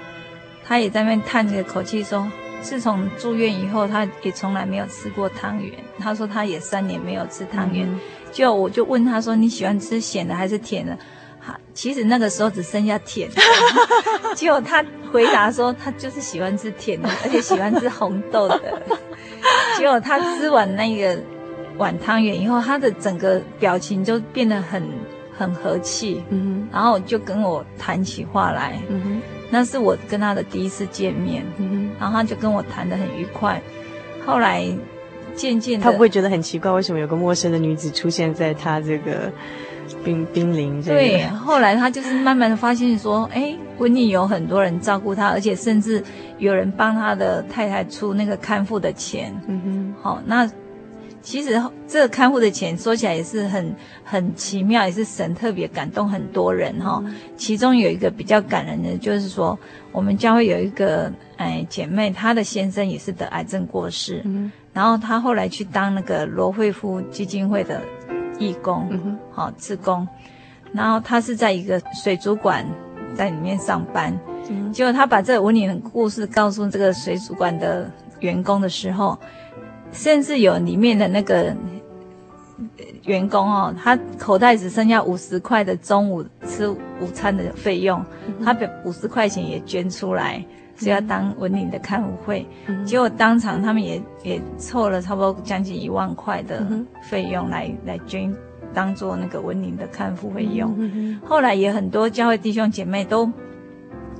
[0.63, 2.25] 他也在那边叹着口气说，
[2.65, 5.71] 自从住院以后，他也从来没有吃过汤圆。
[5.99, 7.87] 他说他也三年没有吃汤圆。
[7.87, 7.99] 嗯
[8.33, 10.97] 就我就问他说，你喜欢吃咸的还是甜的？
[11.39, 13.35] 好，其实那个时候只剩下甜的。
[14.35, 18.59] 结果他回答说，他就是喜欢吃甜的，而且喜欢吃红豆的。
[19.77, 21.17] 结果他吃完那个
[21.77, 24.83] 碗汤圆以后，他的整个表情就变得很
[25.37, 33.61] 很和气，嗯，然后就跟我谈起话来，嗯哼，那是我跟他的第一次见面，嗯哼，然后他就跟我谈得很愉快，
[34.25, 34.65] 后来
[35.35, 39.31] 渐渐的，他不会觉得很奇怪，为什么有个陌生的女子出现在他这个
[40.03, 40.97] 冰冰临这个？
[40.99, 46.03] 对，后来他就是慢慢的发现说，哎，婚礼有很多人照顾他，而且甚至
[46.37, 50.49] 有人帮他的太太出那个看护的钱，嗯哼，好，那。
[51.25, 57.03] 其实这个看护的钱说起来也是很很奇妙，也是神特别感动很多人哈。
[57.35, 59.57] 其中有一个比较感人的，就是说
[59.91, 67.81] 我们教会有一个哎姐妹，她的先生也是得癌症过世，嗯、然后她后来去当那个罗惠夫基金会的
[68.37, 68.87] 义工，
[69.31, 70.07] 好、嗯、志工，
[70.73, 72.63] 然后她是在一个水族馆
[73.15, 74.15] 在里面上班，
[74.47, 79.17] 嗯、结果她把这个温妮的故事告诉这个水族馆的员工的时候。
[79.95, 81.55] 甚至有里面的那个
[83.05, 88.03] 员工哦，他口袋只剩下五十块的中午吃午餐的费用，
[88.43, 90.43] 他把五十块钱也捐出来，
[90.75, 92.45] 是要当文玲的看护费。
[92.85, 96.65] 结果当场他们也也凑了差不多将近一万块的
[97.01, 98.33] 费用来来捐，
[98.73, 101.19] 当做那个文玲的看护费用。
[101.23, 103.31] 后来也很多教会弟兄姐妹都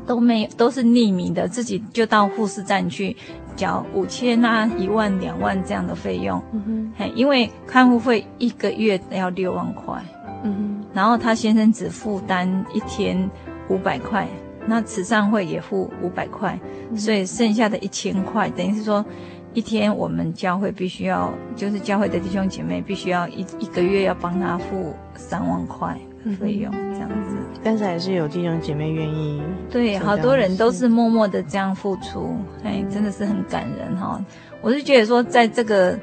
[0.06, 3.16] 都没有，都是匿名的，自己就到护士站去。
[3.56, 10.04] 缴五千啊，一万、两万这样的费用，嗯哼，嘿，因为看护费一个月要六万块，
[10.44, 13.32] 嗯哼，然后他先生只负担一天
[13.70, 14.28] 五百块，
[14.68, 16.60] 那慈善会也付五百块，
[16.92, 19.06] 嗯、所以剩下的一千块，等于是说
[19.54, 25.98] 一天我们教会必须要，就是教会的弟兄姐妹必须要一一个月要帮他付三万块。
[26.34, 29.42] 费用这样子，但是还是有弟兄姐妹愿意。
[29.70, 34.24] 对，好多人都是默默的这样付出，哎，真的是很感人哈。
[34.62, 36.00] 我是觉得说，在这个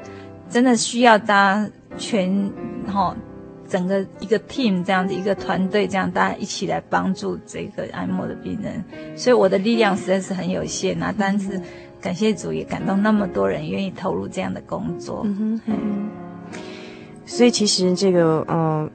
[0.49, 2.51] 真的需要大家全
[2.87, 3.15] 哈
[3.67, 8.83] 整个一个 team 这样子一个团队这样大家一起来帮助这个癌末的病人，
[9.17, 11.13] 所以我的力量实在是很有限呐。
[11.17, 11.59] 但是
[11.99, 15.23] 感谢主也感动那么多人愿意投入这样的工作。
[15.25, 16.09] 嗯哼，
[17.25, 18.89] 所以其实这个嗯。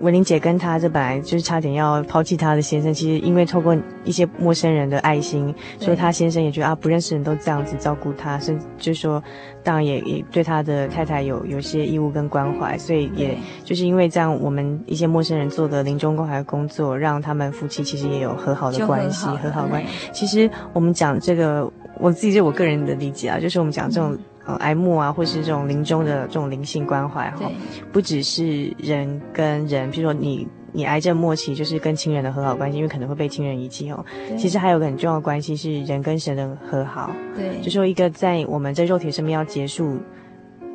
[0.00, 9.22] 文玲姐跟她这本来就是差点要抛弃她的先生，其实因为透过一些陌生人的爱心，所以她先生也觉得啊，不认识人都这样子照顾她，甚至就是说，
[9.62, 19.88] 当然也也对他的太太有有些义务跟关怀，所以也就是因为这样，我们一些陌生人做的临终关怀的工作，让他们夫妻其实也有和好的关系，和好关系。
[20.12, 24.12] 其实我们讲这个，我自己就我个人的理解啊，就是我们讲这种。
[24.12, 27.50] 嗯呃，癌末啊，或是这种临终的这种灵性关怀哈，
[27.92, 34.04] 不只是人跟人，譬如说你你癌症末期，就是跟亲人的和好关系，因为可能会被亲人遗弃哦。
[34.36, 37.10] 其实还有个很重要的关系是人跟神的和好。
[37.34, 39.94] 对，就说一个在我们在肉体生命要结束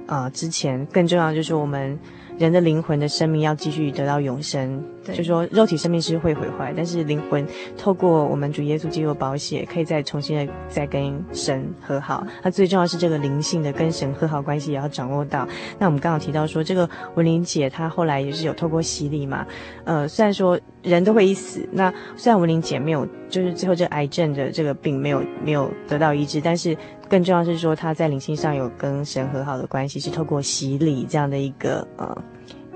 [0.08, 1.98] 啊、呃、之前，更重要就是我们。
[2.40, 7.46] 人的灵魂的生命要继续得到永生，对就是说肉体生命是会毁坏，但是灵魂
[7.78, 12.26] 透过我们主耶稣基督的保险，可以再重新的再跟神和好。
[12.44, 15.48] 那最重要是这个灵性的跟神和好关系也要掌握到。
[15.78, 19.46] 那我们刚刚提到说，这个文玲姐她后来也是有透过洗礼嘛，
[19.84, 26.78] 呃，虽然说人都会一死，那虽然文玲姐没有，就是最后这癌症的这个病没有没有得到医治，但是。
[27.10, 32.16] 更重要是说，他在灵性上有跟神和好的关系，是透过洗礼这样的一个呃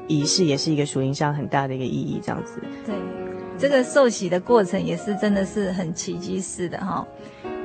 [0.07, 2.61] 仪式，也是一个属灵上很大的一个意义，这样子。
[2.85, 2.95] 对，
[3.57, 7.05] 这个受洗的过程也是真的是很奇迹式的哈。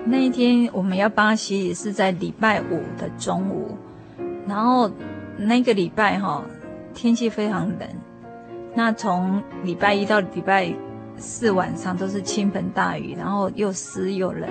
[0.05, 3.76] 那一天我们要帮他洗礼是在礼拜五的中午，
[4.47, 4.91] 然后
[5.36, 6.43] 那个礼拜哈
[6.95, 7.89] 天气非常冷，
[8.74, 10.72] 那从礼拜一到礼拜
[11.16, 14.49] 四晚上都是倾盆大雨，然后又湿又冷。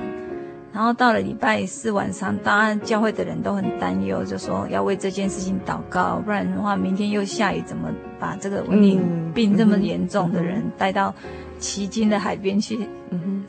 [0.78, 11.12] 然后到了礼拜四晚上，当然教会的人都很担忧，就说要为这件事情祷告，不然的话明天又下雨，怎么把这个文玲病这么严重的人带到
[11.58, 12.78] 旗津的海边去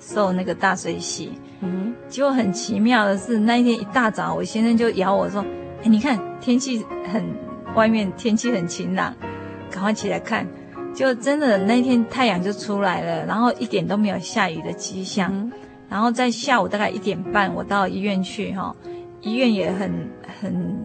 [0.00, 1.32] 受那个大水洗？
[1.60, 5.44] 嗯，结果很奇妙的是，那一天一大早，我先生就咬我说
[5.84, 7.22] ：“哎，你看天气很，
[7.74, 9.14] 外面天气很晴朗，
[9.70, 10.46] 赶快起来看。”
[10.96, 15.30] 就真的那天太阳就出来了，然后一点都没有下雨的迹象。
[15.30, 15.52] 嗯
[15.88, 18.74] 然后在下午大概一点半，我到医院去哈，
[19.22, 20.10] 医院也很
[20.40, 20.76] 很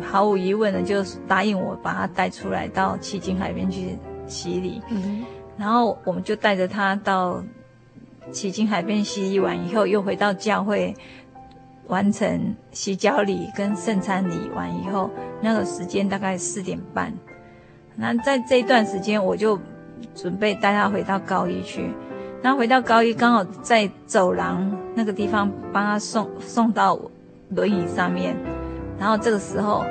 [0.00, 4.80] 毫无疑问的就答应我把他带出来到旗津海边去洗礼。
[4.88, 5.24] 嗯，
[5.58, 7.44] 然后我们就带着他到
[8.32, 10.94] 旗津海边洗礼完以后，又回到教会
[11.88, 15.10] 完成洗脚礼跟圣餐礼完以后，
[15.42, 17.12] 那个时间大概四点半。
[17.94, 19.58] 那在这一段时间，我就
[20.14, 21.90] 准备带他回到高一去。
[22.42, 26.98] 然后回到高一，刚好在走廊那个地方帮他送送到
[27.50, 28.36] 轮椅上面，
[28.98, 29.84] 然后这个时候。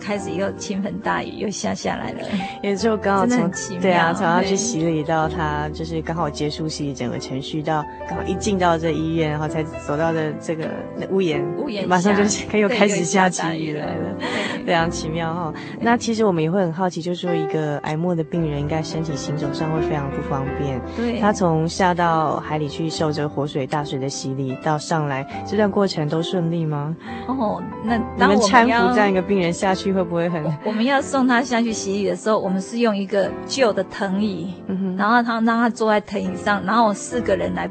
[0.00, 2.20] 开始又倾盆大雨又下下来了，
[2.62, 10.68] 也就刚好从对啊，从他去洗礼到他就是刚好结束洗礼整个程序，到刚好一进到这医院，然后才走到的这个
[11.10, 14.16] 屋檐，屋檐马上就又开始下起雨来了，
[14.64, 15.52] 非常奇妙哈。
[15.80, 20.80] 那其实我们也会很好奇，就是说一个癌末的病人，应该身体行走上会非常不方便。
[20.96, 26.96] 对，他从下到海里去受这个活水大水的洗礼，到上来这段过程都顺利吗？
[27.26, 29.87] 哦，那你们搀扶这样一个病人下去。
[29.92, 30.42] 会不会很？
[30.64, 37.70] 我们要送他下去洗礼的时候，我们是用一个旧的藤椅，嗯、然后他让他坐在藤椅上，然后四个人来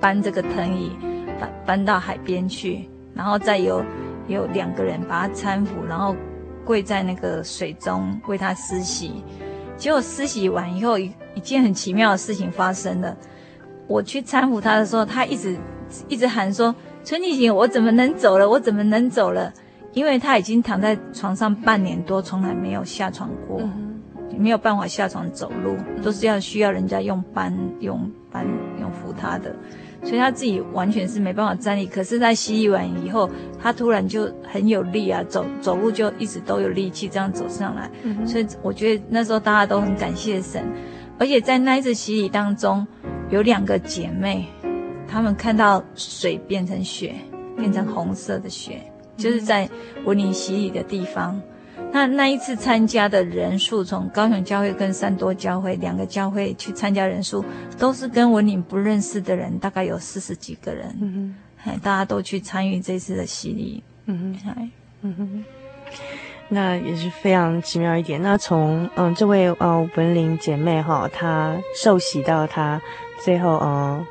[0.00, 0.92] 搬这个藤椅，
[1.40, 3.84] 搬搬到海边去，然后再有
[4.28, 6.14] 有两个人把他搀扶，然后
[6.64, 9.24] 跪在那个水中为他施洗。
[9.76, 13.16] 结果施洗完以后，一一件很奇妙的事情发生了。
[13.86, 15.56] 我去搀扶他的时候，他一直
[16.06, 18.48] 一直喊说：“春丽姐，我怎么能走了？
[18.48, 19.52] 我怎么能走了？”
[19.92, 24.00] 因为他已经躺在床上半年多，从来没有下床过，嗯、
[24.38, 28.46] 没有办法下床走路，都是要需要人家用搬、用搬、
[28.80, 29.54] 用扶他的，
[30.02, 31.86] 所以他自己完全是没办法站立。
[31.86, 33.28] 可是，在洗礼完以后，
[33.60, 37.90] 他突然就很有力啊，走走路就一直都有力气这样走上来。
[38.04, 40.64] 嗯、所以我觉得那时候大家都很感谢神，
[41.18, 42.86] 而且在那一次洗礼当中，
[43.28, 44.46] 有两个姐妹，
[45.08, 47.16] 她们看到水变成血，
[47.56, 48.80] 变成红色的血。
[49.20, 49.68] 就是在
[50.04, 51.40] 文林洗礼的地方，
[51.92, 57.44] 那那一次参加的人数，从高雄教会跟三多教会两个教会去参加人数，
[57.78, 64.70] 都是跟文林不认识的人，大概有四十几个人，嗯哼，大家都去参与这次的洗礼，嗯哼，
[65.02, 65.44] 嗯哼，
[66.48, 68.20] 那也是非常奇妙一点。
[68.22, 72.80] 那从嗯这位呃文林姐妹哈，她受洗到她
[73.22, 74.04] 最后嗯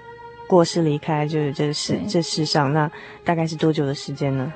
[0.47, 2.89] 过世离开，就是这世这世上，那
[3.24, 4.51] 大概是多久的时间呢？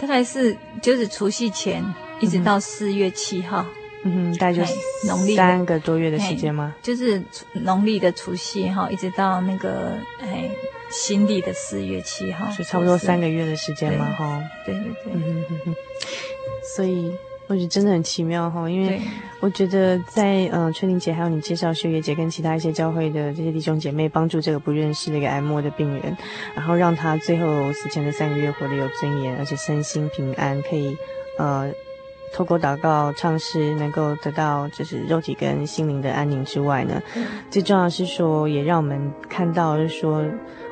[0.00, 1.84] 大概是就是除夕前
[2.20, 3.66] 一直到四月七号，
[4.04, 4.72] 嗯哼，大概就是
[5.06, 6.74] 农历三个多月的时间吗？
[6.82, 7.22] 就是
[7.52, 10.48] 农历的除夕哈，一直到那个哎
[10.90, 14.42] 新历的四月七号，就差不多三个月的时间嘛哈。
[14.64, 15.74] 对对对，嗯哼哼哼，
[16.76, 17.12] 所以。
[17.48, 19.00] 我觉得真的很奇妙哈，因为
[19.40, 26.14] 我觉得在嗯春玲姐还有你介绍秀月姐跟其他一些教会的这些弟兄姐妹帮助这个不认识的一个癌末的病人，
[26.54, 30.94] 然后让他最后死前的三个月活得有尊严，而且身心平安，可以
[31.38, 31.72] 呃
[32.34, 40.22] 透过祷告唱诗能够得到就是肉体跟心灵的安宁之外呢，嗯、最重要的是说也让我们看到就是说。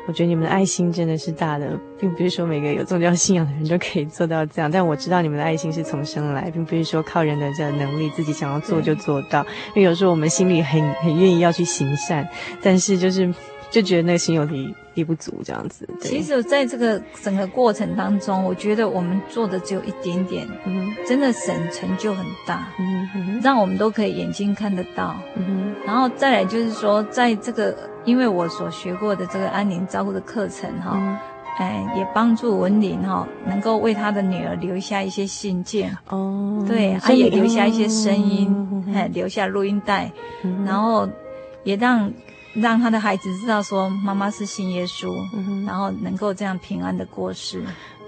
[0.06, 4.70] 我觉得你们的爱心真的是大的，并不是说每个有宗教信仰的人就可以做到这样。
[4.72, 9.44] 但我知道你们的爱心是从生来，并不是说靠人的这能力自己想要做就做到。
[9.74, 12.28] 因为有时候我们心里很很愿意要去行善，
[12.62, 13.34] 但是就是
[13.70, 15.88] 就觉得那个心有力力不足这样子。
[16.00, 27.76] 其实在这个整个过程当中，我觉得我们做的只有一点点，嗯，真的神成就很大，嗯哼，让我们都可以眼睛看得到，嗯哼，然后再来就是说，在这个。
[28.06, 31.18] 因为我所学过的这个安宁照顾的课程哈，嗯、
[31.58, 35.90] 哎，也帮助文林哈，能够为他的女儿留下一些信件。
[36.08, 38.46] 哦，对，他也留下一些声音，
[38.86, 40.08] 嗯、哎，留下录音带，
[40.44, 41.08] 嗯、然后
[41.64, 42.08] 也让
[42.60, 47.62] 让他的孩子知道说妈妈是信耶稣，嗯、然后能够这样平安的过世。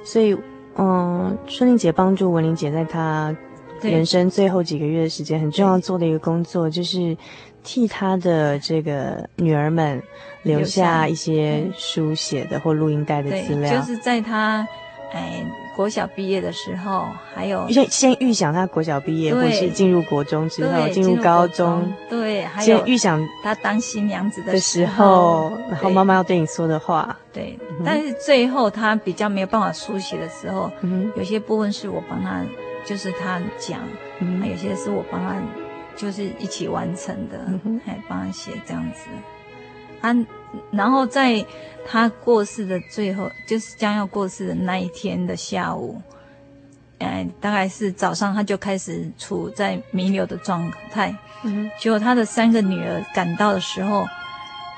[0.05, 0.36] 所以，
[0.76, 3.34] 嗯，春玲姐帮助文玲姐在她
[3.82, 7.16] 人生最后几个月的时间，很重要做的一个工作就是。
[7.64, 10.01] 替她的这个女儿们
[10.42, 14.66] 留下一些书写的或录音带的资料，就是在她
[15.12, 15.44] 哎
[15.79, 32.45] 国小毕业的时候，还有先先预想他国小毕业，或是进入国中之后进入高中，对，还有预想他当新娘子的时候，然后妈妈要对你说的话，对，嗯、但是最后他比较没有办法书写的时候，嗯、有些部分是我帮他，
[32.85, 33.79] 就是他讲，
[34.18, 34.51] 嗯、哼。
[34.51, 35.37] 有些是我帮他。
[35.97, 37.41] 就是一起完成的，
[37.85, 39.09] 还帮他写这样子，
[40.01, 40.14] 啊，
[40.70, 41.44] 然后在
[41.86, 46.01] 他过世的最后，就是将要过世的那一天的下午，
[46.99, 51.14] 哎，大概是早上，他就开始处在弥留的状态。
[51.42, 54.07] 嗯，结果他的三个女儿赶到的时候，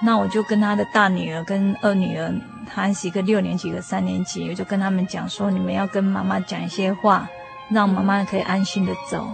[0.03, 2.33] 那我就跟他的大女儿跟二女儿，
[2.67, 7.29] 他是一个六年级，一个三年级，我就跟他们讲说，你们要跟妈妈讲一些话，
[7.71, 9.27] 让妈妈可以安心的走。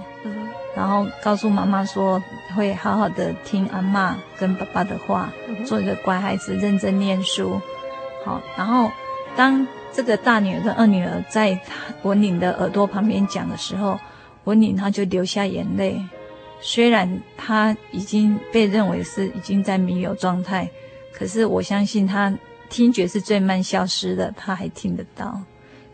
[0.76, 0.78] 嗯。
[0.78, 2.22] 然后告诉妈妈说，
[2.54, 5.32] 会好好的听阿妈跟爸爸的话，
[5.64, 7.58] 做一个乖孩子，认真念书。
[8.24, 8.90] 好，然后
[9.34, 11.58] 当这个大女儿跟二女儿在
[12.02, 13.98] 文岭的耳朵旁边讲的时候，
[14.44, 15.98] 文岭她就流下眼泪。
[16.60, 20.68] 虽然她已经被认为是已经在弥留状态，
[21.12, 22.32] 可是我相信她
[22.68, 25.40] 听觉是最慢消失的，她还听得到，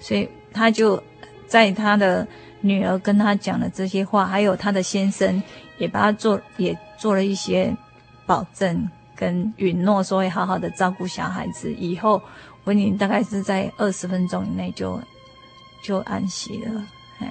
[0.01, 1.01] 所以她就。
[1.49, 2.26] 在她的
[2.63, 5.43] 女儿跟他讲的这些话，还有他的先生
[5.79, 7.77] 也把他做也做了一些
[8.25, 11.73] 保证跟允诺，说会好好的照顾小孩子。
[11.75, 12.23] 以后
[12.65, 14.99] 文玲大概是在二十分钟以内就
[15.83, 16.83] 就安息了。
[17.19, 17.31] 哎，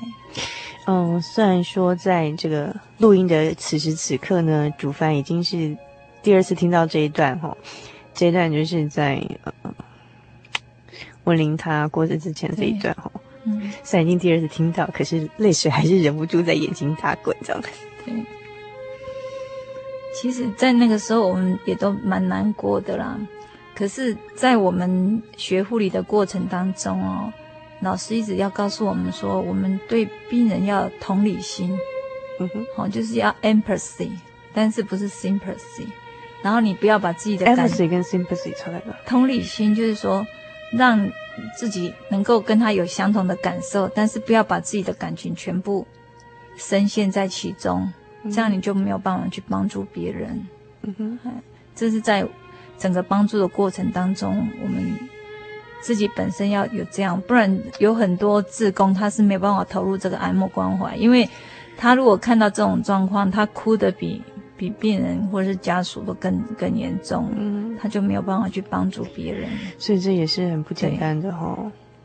[0.86, 5.76] 嗯，虽然说在这个录音的此时此刻呢，主凡已经是
[6.22, 7.58] 第二次听到这一段哈，
[8.14, 9.54] 这一段就是在呃。
[11.26, 13.11] 温玲她过世之前这一段哈，
[13.44, 17.62] 嗯，虽然已经第二次听到，可是泪水还是忍不住在眼睛打滚，这样。
[18.06, 18.14] 对，
[20.14, 23.18] 其实，在那个时候，我们也都蛮难过的啦。
[23.74, 27.34] 可是，在我们学护理的过程当中哦，
[27.82, 31.76] 老师一直要告诉我们说，我们对病人要同理心，
[32.40, 34.12] 嗯哼，好，就是要 empathy，
[34.54, 35.88] 但是不是 sympathy。
[36.44, 38.98] 然后你不要把自己的 empathy 跟 sympathy 出来了。
[39.06, 40.26] 同理心就是说。
[40.74, 41.12] 让
[41.58, 45.86] 自己能够跟他有相同的感受，但是不要把自己的感情全部
[46.58, 47.92] 深陷在其中，
[48.32, 50.48] 这样你就没有办法去帮助别人。
[50.84, 51.32] 嗯哼，
[51.76, 52.28] 这是在
[52.78, 54.84] 整个帮助的过程当中，我们
[55.82, 61.28] 自己本身要有这样，不然有很多志工他是没有办法投入这个爱莫关怀，因为
[61.78, 64.22] 他如果看到这种状况，他哭的比。
[64.62, 69.50] 比病人或者是家属都更更严重，嗯，他就没有办法去帮助别人，
[69.80, 71.58] 所以这也是很不简单的哈。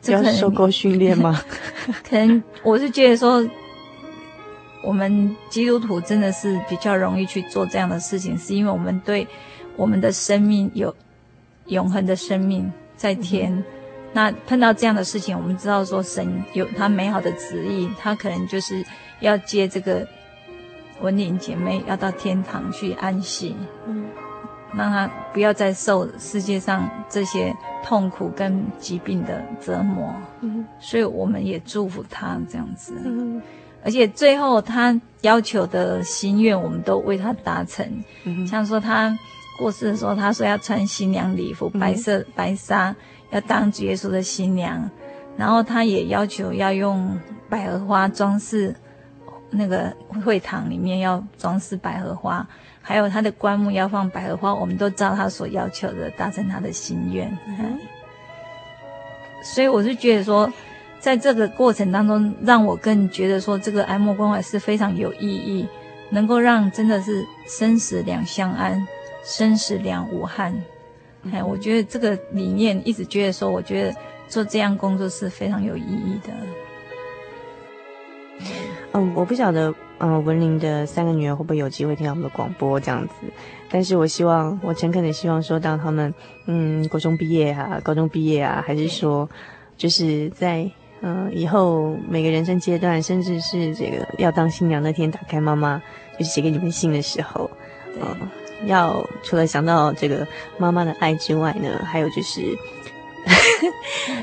[0.07, 1.39] 要受过训练吗？
[2.09, 3.47] 可能我是觉得说，
[4.83, 9.29] 我们基督徒真的是比较容易去做这样的事情，是因为我们对
[9.77, 10.97] 我们的生命有
[11.67, 13.55] 永恒的生命在天。
[13.55, 13.65] 嗯、
[14.15, 18.83] 那碰到这样的事情，我们知道说神有他美好的旨意，他可能就是
[19.21, 20.09] 要借这个。
[21.03, 23.55] 文玲姐妹要到天堂去安息，
[23.87, 24.07] 嗯，
[24.75, 33.43] 让她不要再受世界上这些痛苦跟疾病的折磨，嗯，所以我们也祝福她这样子，嗯，
[33.85, 37.87] 而且最后她要求的心愿，我们都为她达成，
[38.25, 39.17] 嗯，像说她
[39.59, 42.97] 过世的时候，她说要穿新娘礼服，白色白纱，
[43.31, 44.91] 要当主耶稣的新娘，
[45.37, 47.19] 然后她也要求要用
[47.51, 48.75] 百合花装饰。
[49.51, 49.95] 那个
[50.25, 52.47] 会堂里面要装饰百合花，
[52.83, 57.31] 还有他的棺木要放百合花，我们都照他所要求的达成他的心愿。
[57.47, 57.79] 嗯。
[59.43, 60.53] 所以我是觉得说，
[60.99, 65.69] 在这个过程当中，让我更觉得说，这个哀莫关怀是非常有意义，
[66.11, 68.85] 能够让真的是生死两相安，
[69.25, 70.53] 生死两无憾。
[71.33, 76.33] 哎，我觉得这个理念一直觉得说，我觉得做这样工作是非常有意义的。
[78.97, 83.13] 嗯，我不晓得，嗯、文玲的三个女儿会不会有机会听到我们的广播这样子？
[83.69, 86.15] 但是我希望，我诚恳的希望说，当他们，
[86.47, 89.29] 嗯，国中毕业啊，高中毕业啊，还是说，
[89.77, 90.71] 就是在，
[91.03, 95.77] 嗯、以后每个人生阶段，甚至是这个要当新娘那天，打开妈妈
[96.19, 97.51] 就是写给你们信的时候，
[98.01, 98.17] 嗯、
[98.65, 100.27] 要除了想到这个
[100.57, 102.41] 妈妈的爱之外呢，还有就是。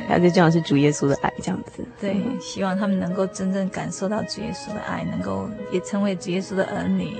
[0.08, 1.84] 还有最重要是主耶稣的爱，这样子。
[2.00, 7.16] 对，希望他们能够真正感受到主耶稣的爱，能够也成为主耶稣的儿女。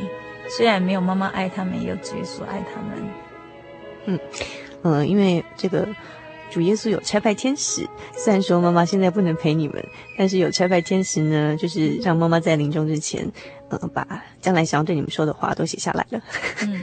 [0.50, 3.10] 虽然没有妈妈爱他们，也有主耶稣爱他们。
[4.06, 4.20] 嗯
[4.84, 5.88] 嗯、呃，因为这个
[6.52, 9.84] 主耶稣有差派天使，虽然说妈妈现在不能陪你们，
[10.18, 13.26] 但是有差派天使呢，就是让妈妈在临终之前，
[13.70, 14.06] 嗯、呃，把
[14.42, 16.22] 将来想要对你们说的话都写下来了。
[16.62, 16.82] 嗯。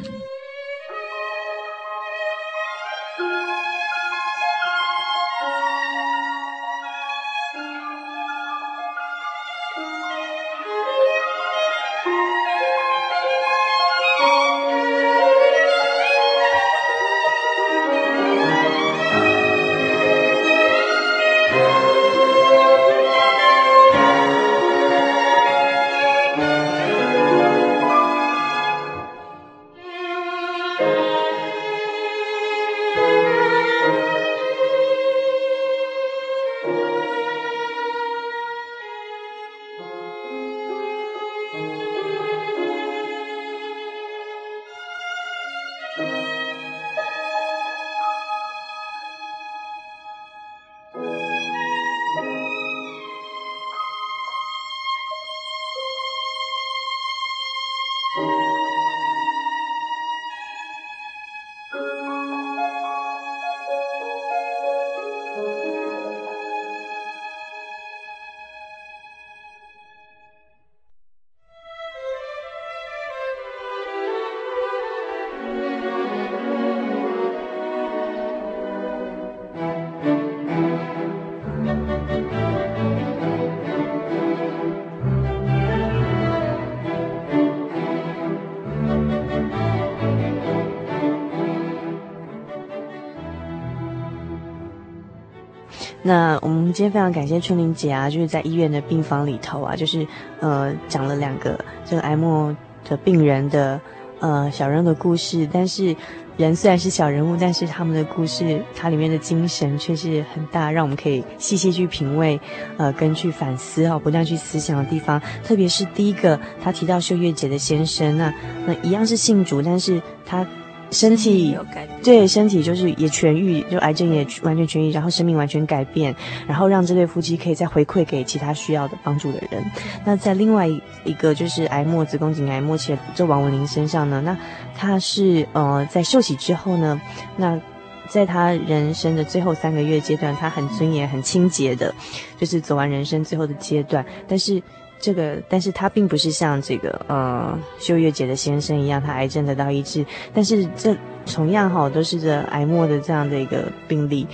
[96.10, 100.04] 那我们今天非常感谢春玲姐啊，就是在医院的病房里头啊，就是
[100.40, 102.52] 呃讲了两个这个癌末
[102.88, 103.80] 的病人的
[104.18, 105.94] 呃小人的故事，但是。
[106.36, 112.40] 人虽然是小人物，但是他们的故事，它里面的精神却是很大，让我们可以细细去品味，
[112.78, 115.20] 呃，跟去反思啊，不断去思想的地方。
[115.44, 118.32] 特别是第一个，他提到秀月姐的先生，那
[118.64, 120.46] 那一样是信主，但是他。
[120.90, 121.56] 身体
[122.02, 126.14] 对身体就是也痊愈，就癌症也完全痊愈，然后生命完全改变，
[126.48, 129.64] 然后让这对夫妻可以再回馈给其他需要的帮助的人。
[130.04, 130.66] 那在另外
[131.04, 134.36] 一个就是癌末子宫颈癌末期的这王文林身上呢，那
[134.76, 137.00] 他是呃在受洗之后呢，
[137.36, 137.60] 那
[138.08, 141.94] 在他人生的最后三个月阶段，他很尊严、很清洁的，
[142.38, 144.62] 就是走完人生最后的阶段，但是。
[145.00, 150.04] 这个，但是他并不是像这个呃秀月姐的先生一样，他癌症得到医治。
[150.34, 150.94] 但是这
[151.24, 154.26] 同样哈，都是这癌末的这样的一个病例。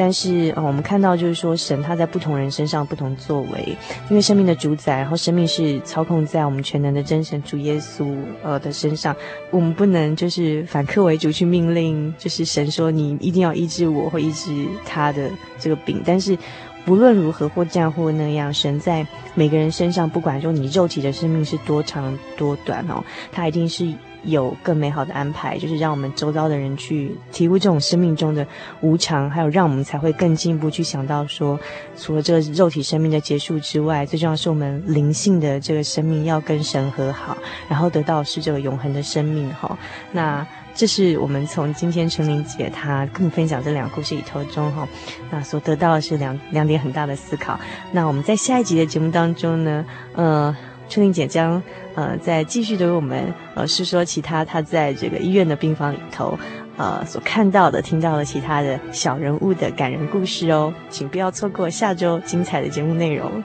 [0.00, 3.76] 但是，我们看到就是说，神他在不同人身上不同作为，
[4.08, 9.14] 因为生命的主宰，然后生命是操控在我们全能的真神主耶稣呃的身上。
[9.50, 16.38] 我们不能就是反客为主去命令，就是神说你一定要医治我或医治他的这个病，但是。
[16.88, 23.92] 无论如何，或这样或那样，神在每个人身上，不管说你肉体的生命是多长多短哦，他一定是
[24.24, 28.46] 有更美好的安排，就是让我们周遭的人去体悟这种生命中的
[28.80, 31.60] 无常，还有让我们才会更进一步去想到说，
[31.96, 37.36] 除了这个肉体生命的结束之外，最重要是我们灵性的这个生命要跟神和好，
[37.68, 39.78] 然后得到是这个永恒的生命哈、
[40.10, 40.46] 那。
[40.78, 44.86] 这是我们从今天春玲姐她跟分享这两个故事里头中哈，
[45.28, 47.58] 那所得到的是两两点很大的思考。
[47.90, 50.56] 那我们在下一集的节目当中呢，呃，
[50.88, 51.60] 春玲姐将
[51.96, 56.38] 呃再继续的为我们呃诉说其他她在这个医院的病房里头
[56.76, 63.42] 呃所看到的、听到的其他的小人物的感人故事哦，请不要错过下周精彩的节目内容。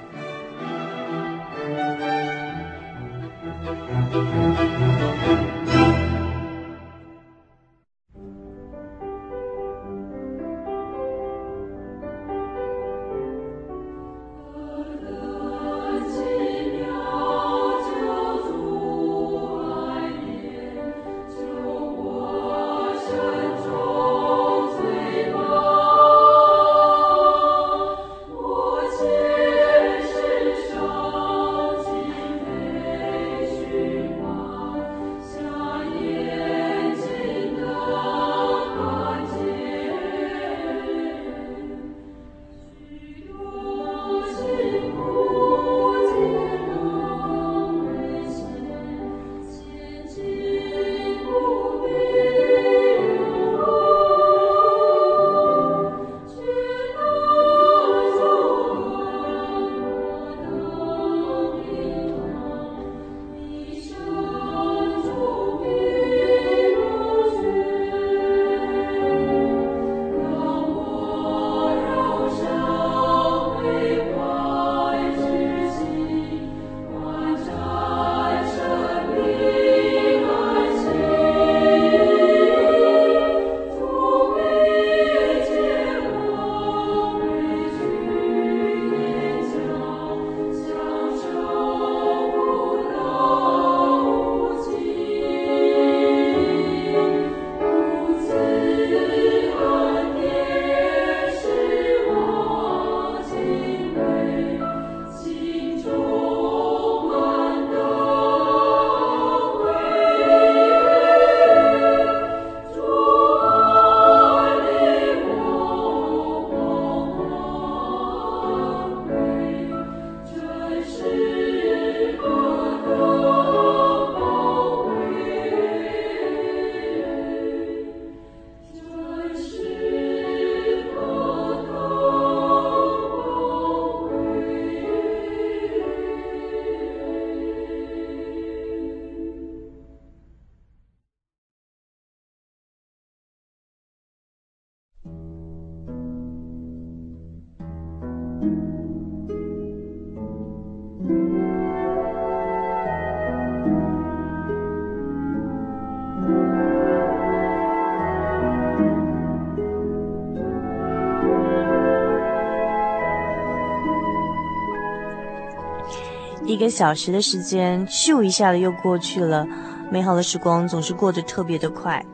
[166.53, 169.43] 一个小时的时间，咻一下的又过去了。
[169.89, 172.05] 美好的时光总是过得特别的快。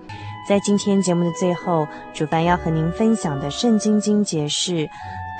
[0.47, 4.71] 在今天节目的最后，主办要和您分享的圣经经节是《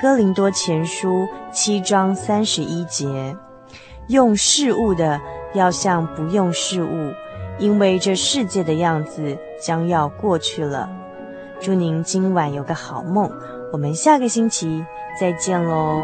[0.01, 3.33] 哥林多前书七章三十一节，
[4.09, 5.19] 用事物的
[5.53, 7.13] 要像不用事物，
[7.57, 10.89] 因为这世界的样子将要过去了。
[11.61, 13.31] 祝您今晚有个好梦，
[13.71, 14.85] 我们下个星期
[15.17, 16.03] 再见喽。